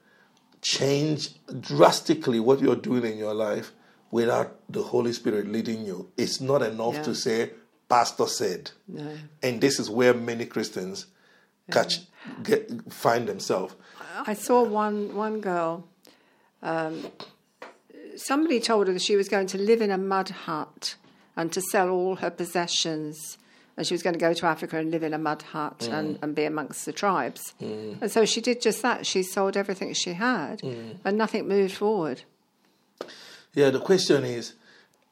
[0.62, 3.72] change drastically what you're doing in your life
[4.10, 6.10] without the Holy Spirit leading you.
[6.16, 7.02] It's not enough yeah.
[7.02, 7.50] to say,
[7.88, 8.70] Pastor said.
[8.88, 9.16] No.
[9.42, 11.06] And this is where many Christians
[11.70, 12.00] catch
[12.42, 13.74] get, find themselves.
[14.26, 15.86] I saw one one girl.
[16.62, 17.06] Um,
[18.16, 20.96] somebody told her that she was going to live in a mud hut
[21.36, 23.38] and to sell all her possessions.
[23.76, 25.92] And she was going to go to Africa and live in a mud hut mm.
[25.92, 27.52] and, and be amongst the tribes.
[27.60, 28.00] Mm.
[28.00, 29.04] And so she did just that.
[29.04, 30.96] She sold everything she had, mm.
[31.04, 32.22] and nothing moved forward.
[33.56, 34.52] Yeah, the question is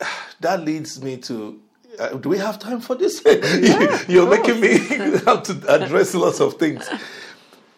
[0.40, 1.60] that leads me to
[1.98, 3.22] uh, do we have time for this?
[3.26, 4.78] Yeah, You're making me
[5.26, 6.88] have to address lots of things.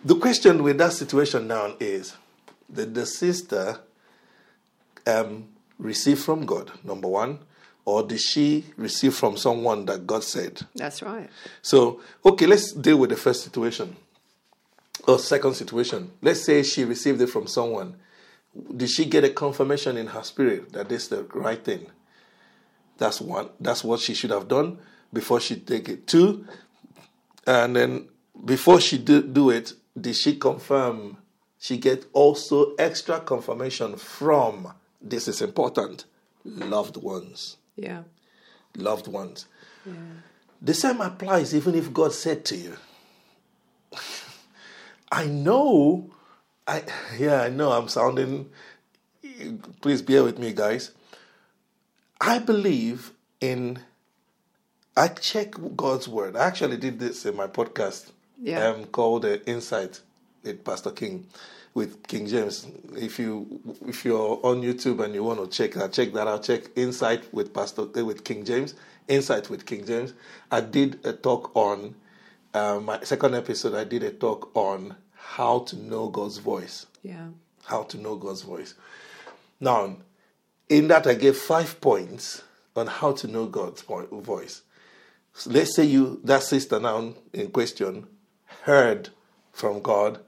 [0.04, 2.16] The question with that situation now is
[2.72, 3.78] did the sister
[5.06, 7.38] um, receive from God, number one,
[7.84, 10.62] or did she receive from someone that God said?
[10.74, 11.28] That's right.
[11.62, 13.96] So, okay, let's deal with the first situation
[15.06, 16.10] or second situation.
[16.22, 17.96] Let's say she received it from someone
[18.76, 21.86] did she get a confirmation in her spirit that this is the right thing?
[22.98, 23.50] That's one.
[23.60, 24.78] That's what she should have done
[25.12, 26.06] before she take it.
[26.06, 26.46] Two,
[27.46, 28.08] and then
[28.44, 31.18] before she do, do it, did she confirm?
[31.58, 34.72] She get also extra confirmation from.
[35.00, 36.04] This is important.
[36.44, 37.56] Loved ones.
[37.76, 38.02] Yeah.
[38.76, 39.46] Loved ones.
[40.60, 42.76] The same applies even if God said to you.
[45.12, 46.10] I know,
[46.66, 46.82] I
[47.18, 48.50] yeah, I know I'm sounding.
[49.80, 50.92] Please bear with me, guys.
[52.20, 53.78] I believe in.
[54.96, 56.36] I check God's word.
[56.36, 58.10] I actually did this in my podcast
[58.42, 58.66] Yeah.
[58.68, 60.00] um, called uh, Insight
[60.42, 61.26] with Pastor King,
[61.74, 62.66] with King James.
[62.96, 66.44] If you if you're on YouTube and you want to check that, check that out.
[66.44, 68.74] Check Insight with Pastor uh, with King James.
[69.06, 70.14] Insight with King James.
[70.50, 71.94] I did a talk on
[72.54, 73.74] uh, my second episode.
[73.74, 74.96] I did a talk on
[75.26, 76.86] how to know God's voice.
[77.02, 77.28] Yeah.
[77.64, 78.74] How to know God's voice.
[79.60, 79.96] Now,
[80.68, 82.42] in that, I gave five points
[82.76, 84.62] on how to know God's voice.
[85.34, 88.06] So let's say you, that sister now in question,
[88.62, 89.10] heard
[89.52, 90.20] from God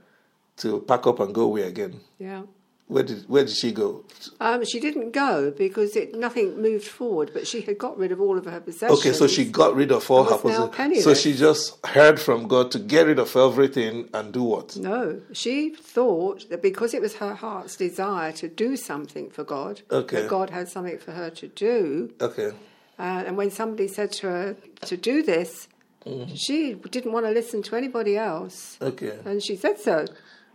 [0.59, 2.01] to pack up and go away again.
[2.19, 2.43] Yeah.
[2.89, 4.05] Where did where did she go?
[4.41, 8.21] Um, she didn't go because it, nothing moved forward, but she had got rid of
[8.21, 8.99] all of her possessions.
[9.01, 11.05] Okay, so she got rid of all her possessions.
[11.05, 14.77] So she just heard from God to get rid of everything and do what?
[14.77, 19.83] No, she thought that because it was her heart's desire to do something for God,
[19.91, 20.23] Okay.
[20.23, 22.11] that God had something for her to do.
[22.23, 22.53] Okay.
[22.99, 25.69] Uh, and when somebody said to her to do this,
[26.07, 26.35] Mm-hmm.
[26.37, 28.79] she didn't want to listen to anybody else.
[28.81, 29.19] Okay.
[29.27, 30.07] And she said so.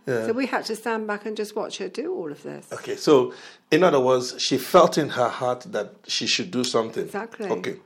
[0.06, 0.26] Yeah.
[0.26, 2.70] So we had to stand back and just watch her do all of this.
[2.72, 3.32] Okay, so
[3.70, 7.04] in other words, she felt in her heart that she should do something.
[7.04, 7.48] Exactly.
[7.48, 7.76] Okay.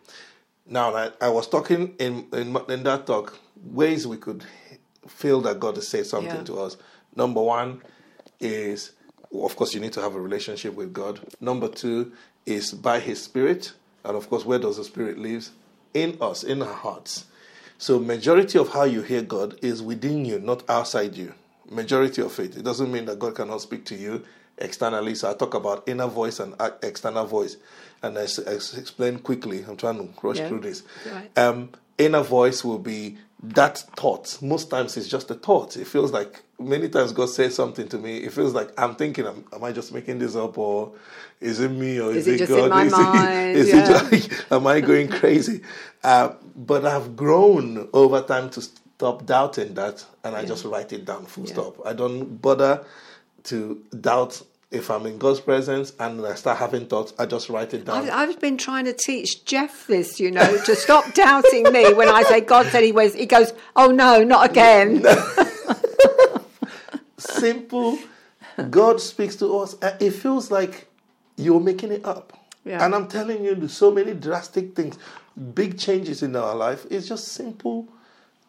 [0.66, 4.45] Now, I, I was talking in, in in that talk ways we could
[5.07, 6.45] feel that God has said something Yeah.
[6.45, 6.77] to us.
[7.16, 7.83] Number one
[8.41, 8.93] is,
[9.33, 11.21] of course, you need to have a relationship with God.
[11.41, 12.12] Number two
[12.47, 13.73] is by His Spirit,
[14.05, 15.49] and of course, where does the Spirit live?
[15.95, 17.25] In us, in our hearts.
[17.79, 21.33] So, majority of how you hear God is within you, not outside you.
[21.71, 22.57] Majority of it.
[22.57, 24.25] It doesn't mean that God cannot speak to you
[24.57, 25.14] externally.
[25.14, 27.57] So, I talk about inner voice and external voice,
[28.03, 29.64] and I explain quickly.
[29.69, 30.49] I'm trying to rush Yeah.
[30.49, 30.83] through this.
[31.12, 31.39] Right.
[31.39, 34.39] Um, inner voice will be that thought.
[34.43, 35.77] Most times, it's just a thought.
[35.77, 38.19] It feels like many times God says something to me.
[38.19, 40.93] It feels like I'm thinking, am, am I just making this up, or
[41.41, 42.71] is it me, or is, Is it just in God?
[42.71, 43.14] my is mind?
[43.14, 43.77] It, is Yeah.
[43.79, 45.61] it just, am I going crazy?
[46.03, 48.62] Uh, but I've grown over time to
[48.99, 51.25] stop doubting that, and I just write it down.
[51.25, 51.53] Full Yeah.
[51.53, 51.87] stop.
[51.87, 52.85] I don't bother
[53.45, 54.43] to doubt
[54.73, 57.13] if I'm in God's presence, and I start having thoughts.
[57.17, 58.09] I just write it down.
[58.09, 62.09] I've, I've been trying to teach Jeff this, you know, to stop doubting me when
[62.09, 63.15] I say God said he was.
[63.15, 65.05] He goes, "Oh no, not again."
[67.19, 67.99] simple.
[68.69, 69.77] God speaks to us.
[70.01, 70.89] It feels like
[71.37, 72.33] you're making it up.
[72.65, 72.85] Yeah.
[72.85, 74.99] And I'm telling you, there's so many drastic things,
[75.55, 76.85] big changes in our life.
[76.91, 77.87] It's just simple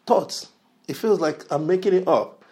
[0.10, 0.50] thoughts.
[0.88, 2.44] It feels like I'm making it up.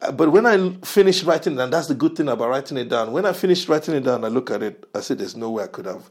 [0.00, 2.88] Uh, But when I finish writing it, and that's the good thing about writing it
[2.88, 3.12] down.
[3.12, 4.76] When I finish writing it down, I look at it.
[4.94, 6.04] I say, "There's no way I could have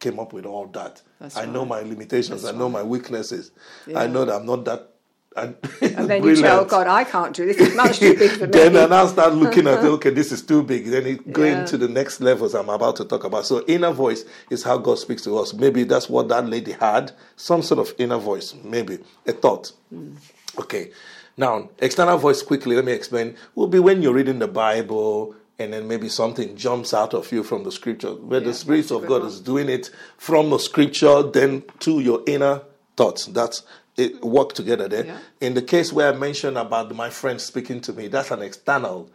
[0.00, 1.00] came up with all that.
[1.20, 2.42] That's I know my limitations.
[2.42, 2.78] That's I know right.
[2.78, 3.50] my weaknesses.
[3.86, 4.00] Yeah.
[4.02, 4.90] I know that I'm not that."
[5.36, 7.56] And, And then you say, "Oh God, I can't do this.
[7.58, 10.42] It's much too big for me." then I now start looking at okay, this is
[10.42, 10.86] too big.
[10.86, 11.64] Then it going Yeah.
[11.66, 13.44] to the next levels I'm about to talk about.
[13.46, 15.52] So inner voice is how God speaks to us.
[15.52, 19.72] Maybe that's what that lady had, some sort of inner voice, maybe a thought.
[19.90, 20.14] Hmm.
[20.58, 20.90] Okay.
[21.36, 25.72] Now, external voice quickly, let me explain, will be when you're reading the Bible and
[25.72, 29.04] then maybe something jumps out of you from the scripture, where Yeah, the Spirit of
[29.06, 29.28] God one.
[29.30, 32.62] is doing it from the scripture, then to your inner
[32.96, 33.26] thoughts.
[33.26, 33.62] That's
[33.96, 35.06] it work together there.
[35.06, 35.18] Yeah.
[35.40, 39.08] In the case where I mentioned about my friend speaking to me, that's an external,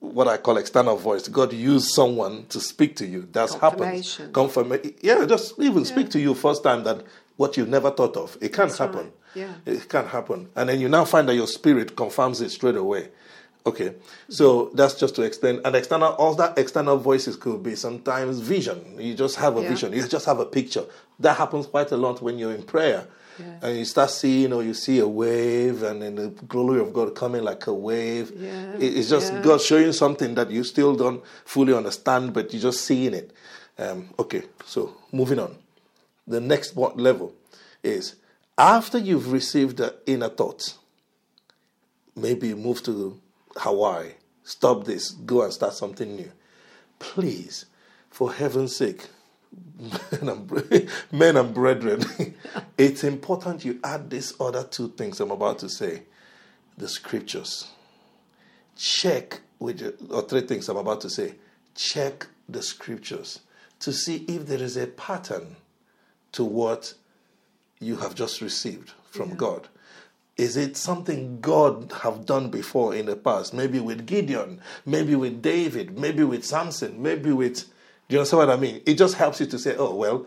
[0.00, 1.28] what I call external voice.
[1.28, 3.28] God used someone to speak to you.
[3.30, 4.04] That's happened.
[4.32, 4.94] Confirmation.
[5.02, 7.04] Yeah, just even speak to you first time that
[7.36, 8.36] what you've never thought of.
[8.40, 8.96] It can That's happen.
[8.98, 9.12] right.
[9.34, 9.52] Yeah.
[9.64, 10.48] It can happen.
[10.56, 13.08] And then you now find that your spirit confirms it straight away.
[13.66, 13.94] Okay,
[14.30, 15.60] so that's just to explain.
[15.66, 18.96] And external, all that external voices could be sometimes vision.
[18.98, 19.68] You just have a Yeah.
[19.68, 19.92] vision.
[19.92, 20.86] You just have a picture.
[21.18, 23.06] That happens quite a lot when you're in prayer,
[23.40, 23.68] Yeah.
[23.68, 27.14] and you start seeing, or you see a wave, and then the glory of God
[27.14, 28.32] coming like a wave.
[28.36, 29.42] Yeah, It- It's just yeah.
[29.42, 33.32] God showing something that you still don't fully understand, but you're just seeing it.
[33.78, 35.56] Um, okay, so moving on.
[36.26, 37.32] The next one- level
[37.82, 38.14] is
[38.58, 40.74] after you've received the inner thoughts,
[42.14, 43.18] maybe you move to
[43.56, 44.10] Hawaii,
[44.44, 46.30] stop this, go and start something new.
[46.98, 47.64] Please,
[48.10, 49.06] for heaven's sake,
[49.78, 52.04] men and, men and brethren,
[52.78, 56.02] it's important you add these other two things I'm about to say
[56.76, 57.68] the scriptures.
[58.76, 61.34] Check with or three things I'm about to say.
[61.74, 63.40] Check the scriptures
[63.80, 65.56] to see if there is a pattern
[66.32, 66.94] to what
[67.78, 69.68] you have just received from God.
[70.36, 73.52] Is it something God have done before in the past?
[73.52, 77.70] Maybe with Gideon, maybe with David, maybe with Samson, maybe with.
[78.10, 78.82] Do you understand what I mean?
[78.86, 80.26] It just helps you to say, oh, well,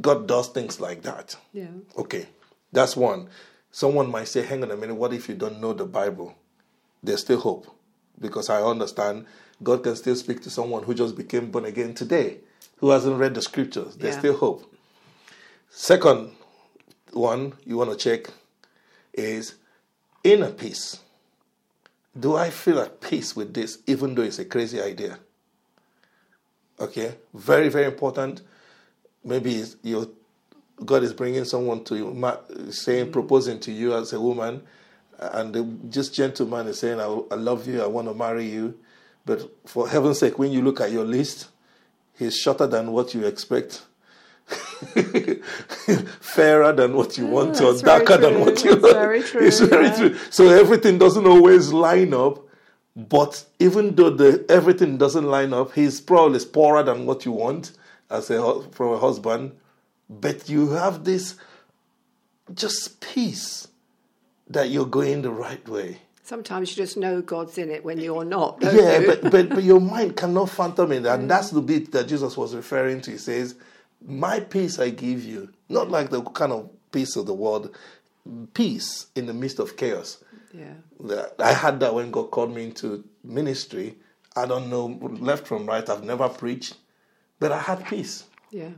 [0.00, 1.36] God does things like that.
[1.52, 1.66] Yeah.
[1.98, 2.26] Okay,
[2.72, 3.28] that's one.
[3.70, 6.34] Someone might say, hang on a minute, what if you don't know the Bible?
[7.02, 7.66] There's still hope.
[8.18, 9.26] Because I understand
[9.62, 12.38] God can still speak to someone who just became born again today,
[12.78, 13.96] who hasn't read the scriptures.
[13.96, 14.20] There's Yeah.
[14.20, 14.74] still hope.
[15.68, 16.32] Second
[17.12, 18.32] one you want to check
[19.12, 19.56] is
[20.24, 21.00] inner peace.
[22.18, 25.18] Do I feel at peace with this, even though it's a crazy idea?
[26.80, 28.42] Okay, very, very important.
[29.22, 30.14] Maybe it's- you
[30.84, 32.34] God is bringing someone to you,
[32.70, 33.12] saying, mm.
[33.12, 34.62] proposing to you as a woman,
[35.18, 38.78] and the, just gentleman is saying, I, I love you, I want to marry you.
[39.26, 41.48] But for heaven's sake, when you look at your list,
[42.18, 43.82] he's shorter than what you expect,
[46.20, 49.86] fairer than what you want, or darker than what you That's very true, It's very
[49.86, 49.96] yeah.
[49.96, 50.16] true.
[50.30, 52.46] So everything doesn't always line up.
[52.96, 57.72] But even though the everything doesn't line up, he's probably poorer than what you want
[58.10, 59.52] as a from a husband.
[60.08, 61.36] But you have this
[62.52, 63.68] just peace
[64.48, 65.98] that you're going the right way.
[66.24, 68.58] Sometimes you just know God's in it when you're not.
[68.60, 69.06] Yeah, you?
[69.06, 71.28] but, but but your mind cannot phantom it, and mm.
[71.28, 73.12] that's the bit that Jesus was referring to.
[73.12, 73.54] He says,
[74.04, 77.74] "My peace I give you, not like the kind of peace of the world,
[78.54, 80.22] peace in the midst of chaos."
[80.52, 80.74] Yeah.
[81.38, 83.96] I had that when God called me into ministry.
[84.36, 84.86] I don't know
[85.20, 85.88] left from right.
[85.88, 86.76] I've never preached,
[87.38, 88.24] but I had peace.
[88.50, 88.70] Yeah.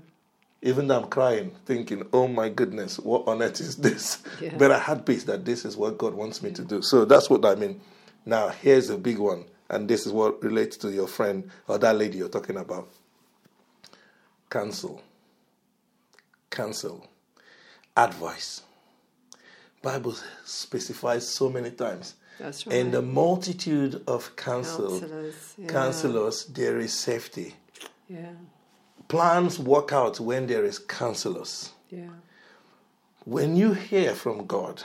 [0.62, 4.56] Even though I'm crying, thinking, "Oh my goodness, what on earth is this?" Yeah.
[4.56, 6.82] But I had peace that this is what God wants me to do.
[6.82, 7.80] So that's what I mean.
[8.24, 11.96] Now here's a big one, and this is what relates to your friend or that
[11.96, 12.88] lady you're talking about.
[14.50, 15.02] Cancel.
[16.50, 17.08] Cancel.
[17.96, 18.62] Advice.
[19.82, 22.14] Bible specifies so many times.
[22.38, 22.76] That's right.
[22.76, 25.54] In the multitude of counsel, Counselors.
[25.58, 25.66] Yeah.
[25.68, 27.54] counselors, there is safety.
[28.08, 28.32] Yeah.
[29.08, 31.72] Plans work out when there is counselors.
[31.90, 32.08] Yeah.
[33.24, 34.82] When you hear from God,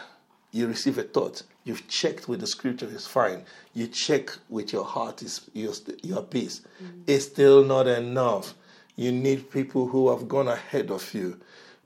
[0.51, 1.43] you receive a thought.
[1.63, 3.43] You've checked with the scripture, it's fine.
[3.73, 5.73] You check with your heart, is your,
[6.03, 6.61] your peace.
[6.83, 7.03] Mm.
[7.07, 8.53] It's still not enough.
[8.95, 11.39] You need people who have gone ahead of you,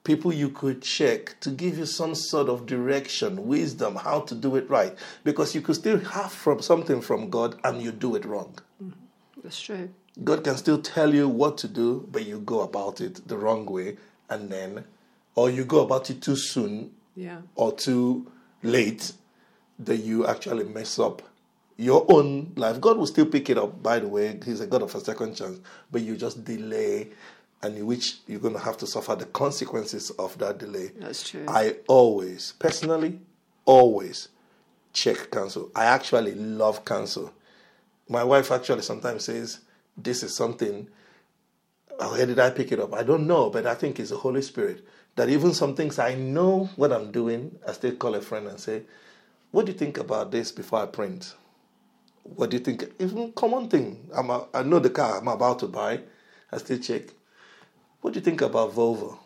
[0.03, 4.55] people you could check to give you some sort of direction, wisdom, how to do
[4.55, 4.95] it right.
[5.23, 8.57] Because you could still have from something from God and you do it wrong.
[8.83, 8.91] Mm-hmm.
[9.43, 9.89] That's true.
[10.23, 13.65] God can still tell you what to do, but you go about it the wrong
[13.65, 13.97] way,
[14.29, 14.83] and then,
[15.35, 17.41] or you go about it too soon Yeah.
[17.55, 18.29] or too
[18.61, 19.13] late,
[19.79, 21.21] that you actually mess up
[21.77, 22.79] your own life.
[22.81, 24.37] God will still pick it up, by the way.
[24.45, 25.59] He's a God of a second chance,
[25.91, 27.09] but you just delay,
[27.64, 30.91] and in which you're going to have to suffer the consequences of that delay.
[30.97, 31.45] That's true.
[31.47, 33.20] I always, personally,
[33.66, 34.30] always
[34.93, 35.72] check counsel.
[35.76, 37.34] I actually love counsel.
[38.09, 39.59] My wife actually sometimes says,
[39.95, 40.88] This is something.
[41.99, 42.93] Uh, where did I pick it up?
[42.93, 44.86] I don't know, but I think it's the Holy Spirit.
[45.16, 48.59] That even some things I know what I'm doing, I still call a friend and
[48.59, 48.84] say,
[49.51, 51.36] What do you think about this before I print?
[52.24, 52.86] What do you think?
[52.99, 54.09] Even common thing.
[54.14, 56.01] I'm a, I know the car I'm about to buy.
[56.51, 57.03] I still check.
[58.01, 59.17] What do you think about Volvo?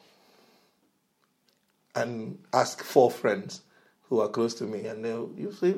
[1.96, 3.62] and ask four friends
[4.10, 5.74] who are close to me, and they'll you say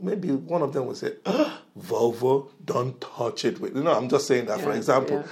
[0.00, 4.08] maybe one of them will say, ah, "Volvo, don't touch it." With you know, I'm
[4.08, 5.26] just saying that for example, yeah.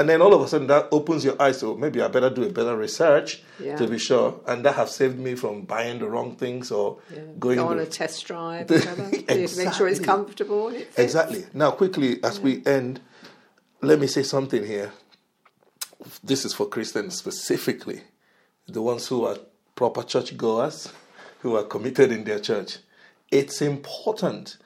[0.00, 1.58] and then all of a sudden that opens your eyes.
[1.60, 3.76] So maybe I better do a better research Yeah.
[3.76, 7.20] to be sure, and that have saved me from buying the wrong things or Yeah.
[7.38, 8.68] going Go on the- a test drive.
[8.70, 10.68] have to make sure it's comfortable.
[10.68, 10.88] It.
[10.96, 11.44] Exactly.
[11.52, 13.00] Now, quickly, as we end,
[13.82, 14.92] let me say something here.
[16.22, 18.02] This is for Christians specifically,
[18.66, 19.38] the ones who are
[19.74, 20.92] proper church goers,
[21.40, 22.78] who are committed in their church.
[23.30, 24.56] It's important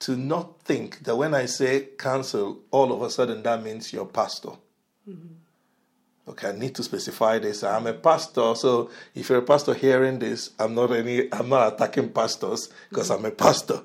[0.00, 4.06] to not think that when I say counsel, all of a sudden that means your
[4.06, 4.50] pastor.
[5.08, 5.34] Mm-hmm.
[6.28, 7.64] Okay, I need to specify this.
[7.64, 11.32] I'm a pastor, so if you're a pastor hearing this, I'm not any.
[11.32, 13.24] I'm not attacking pastors because mm-hmm.
[13.24, 13.80] I'm a pastor.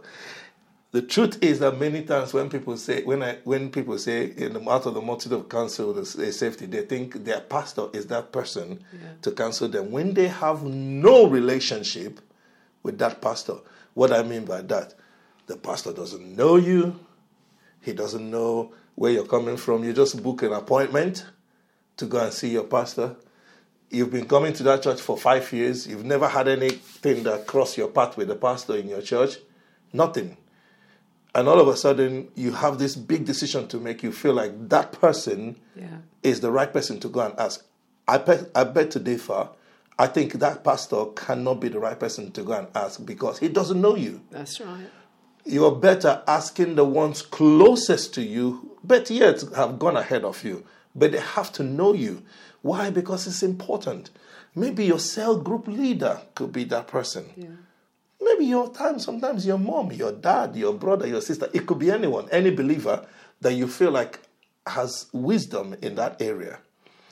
[0.96, 4.54] The truth is that many times when people say when I when people say in
[4.54, 8.32] the out of the multitude of counsel there's safety, they think their pastor is that
[8.32, 8.82] person
[9.22, 12.22] to counsel them when they have no relationship
[12.82, 13.56] with that pastor.
[13.94, 14.94] What I mean by that,
[15.48, 16.98] the pastor doesn't know you,
[17.82, 19.84] he doesn't know where you're coming from.
[19.84, 21.26] You just book an appointment
[21.98, 23.18] to go and see your pastor.
[23.90, 25.88] You've been coming to that church for five years.
[25.88, 29.40] You've never had anything that crossed your path with the pastor in your church.
[29.92, 30.38] Nothing.
[31.36, 34.02] And all of a sudden, you have this big decision to make.
[34.04, 35.98] You feel like that person Yeah.
[36.24, 37.64] is the right person to go and ask.
[38.08, 39.50] I bet, I bet to differ.
[40.00, 43.48] I think that pastor cannot be the right person to go and ask because he
[43.50, 44.90] doesn't know you That's right.
[45.46, 50.64] you're better asking the ones closest to you, but yet have gone ahead of you.
[50.96, 52.24] But they have to know you.
[52.62, 52.90] Why?
[52.90, 54.10] Because it's important.
[54.56, 57.26] Maybe your cell group leader could be that person.
[57.36, 57.48] Yeah.
[58.36, 61.50] Maybe your time, sometimes your mom, your dad, your brother, your sister.
[61.54, 63.06] It could be anyone, any believer
[63.40, 64.20] that you feel like
[64.68, 66.60] has wisdom in that area.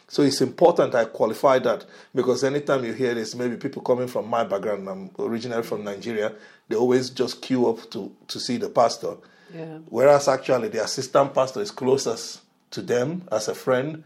[0.10, 4.28] So it's important I qualify that because anytime you hear this, maybe people coming from
[4.28, 6.34] my background, I'm originally from Nigeria,
[6.68, 9.16] they always just queue up to, to see the pastor.
[9.54, 9.78] Yeah.
[9.86, 14.04] Whereas actually the assistant pastor is closest to them as a friend.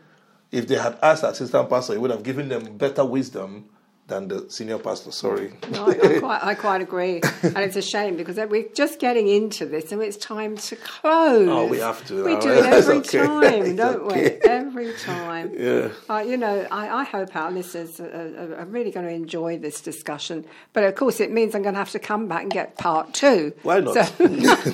[0.52, 3.70] If they had asked the assistant pastor, he would have given them better wisdom
[4.08, 5.12] than the senior pastor.
[5.12, 5.52] Sorry.
[5.72, 7.22] No, I, I, quite, I quite agree.
[7.44, 11.48] and it's a shame because we're just getting into this and it's time to close.
[11.50, 12.24] Oh, we have to.
[12.24, 12.40] We now.
[12.40, 13.26] do it every okay.
[13.26, 14.40] time, don't okay.
[14.42, 14.50] we?
[14.50, 15.54] Every time.
[15.58, 15.90] Yeah.
[16.10, 19.82] Uh, you know, I, I hope our listeners are, are, really going to enjoy this
[19.82, 20.46] discussion.
[20.74, 23.14] But of course, it means I'm going to have to come back and get part
[23.14, 23.54] two.
[23.64, 24.08] Why not?
[24.08, 24.74] So-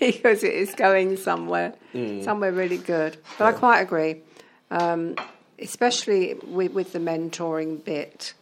[0.00, 2.24] because it is going somewhere, Mm.
[2.24, 3.18] somewhere really good.
[3.38, 4.22] But I quite agree,
[4.70, 5.14] um,
[5.58, 8.32] especially with, with the mentoring bit,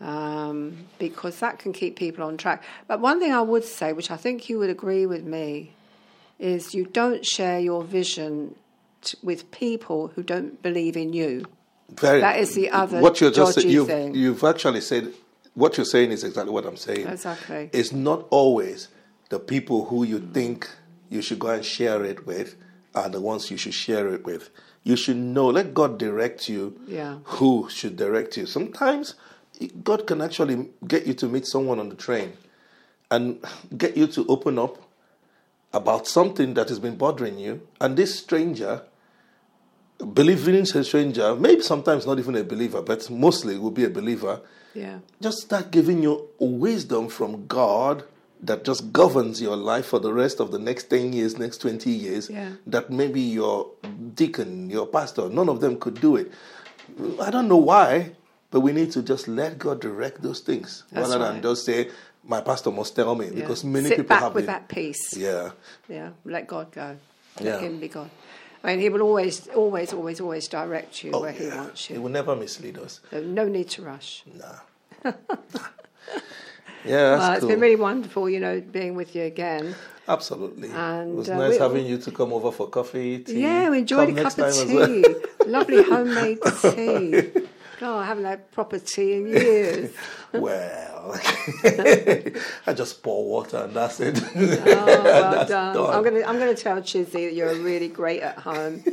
[0.00, 2.62] um, because that can keep people on track.
[2.88, 5.72] But one thing I would say, which I think you would agree with me,
[6.38, 8.54] is you don't share your vision
[9.02, 11.44] t- with people who don't believe in you.
[11.90, 14.14] Very, That is the other what you're just dodgy you've, thing.
[14.14, 15.12] you've actually said
[15.54, 17.06] what you're saying is exactly what I'm saying.
[17.06, 17.68] Exactly.
[17.72, 18.88] It's not always
[19.28, 20.70] the people who you think
[21.08, 22.56] you should go and share it with
[22.94, 24.50] are the ones you should share it with.
[24.84, 25.48] You should know.
[25.48, 26.80] Let God direct you.
[26.86, 27.18] Yeah.
[27.24, 28.46] Who should direct you?
[28.46, 29.14] Sometimes
[29.84, 32.32] God can actually get you to meet someone on the train
[33.10, 33.44] and
[33.76, 34.78] get you to open up
[35.72, 38.82] about something that has been bothering you, and this stranger
[40.14, 44.40] believing a stranger, maybe sometimes not even a believer, but mostly will be a believer,
[44.74, 45.00] Yeah.
[45.20, 48.04] just start giving you wisdom from God
[48.42, 51.90] that just governs your life for the rest of the next 10 years, next 20
[51.90, 52.52] years, Yeah.
[52.66, 53.66] that maybe your
[54.14, 56.32] deacon, your pastor, none of them could do it.
[57.20, 58.12] I don't know why,
[58.50, 61.32] but we need to just let God direct those things That's rather right.
[61.34, 61.88] than just say,
[62.24, 63.32] my pastor must tell me, yeah.
[63.32, 65.16] because many Sit people back have with been- that peace.
[65.16, 65.50] Yeah.
[65.88, 66.96] Yeah, let God go.
[67.40, 67.58] Let Yeah.
[67.60, 68.10] Him be God.
[68.62, 71.96] I mean, He will always, always, always, always direct you Oh, where He wants you.
[71.96, 73.00] He will never mislead us.
[73.10, 74.22] So no need to rush.
[74.36, 74.44] Nah.
[75.04, 75.12] yeah,
[76.84, 77.48] that's Well, it's cool.
[77.50, 79.74] been really wonderful, you know, being with you again.
[80.08, 80.70] Absolutely.
[80.70, 83.40] And, it was uh, nice we- having you to come over for coffee, tea.
[83.42, 84.74] Yeah, we enjoyed Come a cup of tea.
[84.74, 85.14] well.
[85.46, 87.30] Lovely homemade tea.
[87.80, 89.90] God, oh, I haven't had proper tea in years.
[90.34, 91.12] well,
[91.64, 94.22] I just pour water and that's it.
[94.22, 95.74] Oh, well That's done.
[95.74, 95.94] done.
[95.94, 98.84] I'm going to I'm to tell Chizzy that you're really great at home.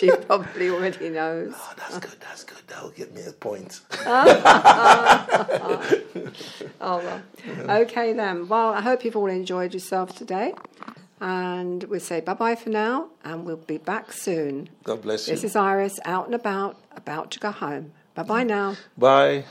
[0.00, 1.52] she probably already knows.
[1.54, 2.18] Oh, that's good.
[2.20, 2.66] That's good.
[2.68, 3.82] That will give me a point.
[4.06, 4.42] Oh,
[5.60, 6.32] oh,
[6.80, 7.80] oh well.
[7.82, 8.48] Okay then.
[8.48, 10.54] Well, I hope you've all enjoyed yourself today.
[11.20, 14.70] And we'll say bye bye for now, and we'll be back soon.
[14.82, 15.34] God bless you.
[15.34, 17.92] This is Iris out and about, about to go home.
[18.14, 18.76] Bye bye now.
[18.96, 19.44] Bye.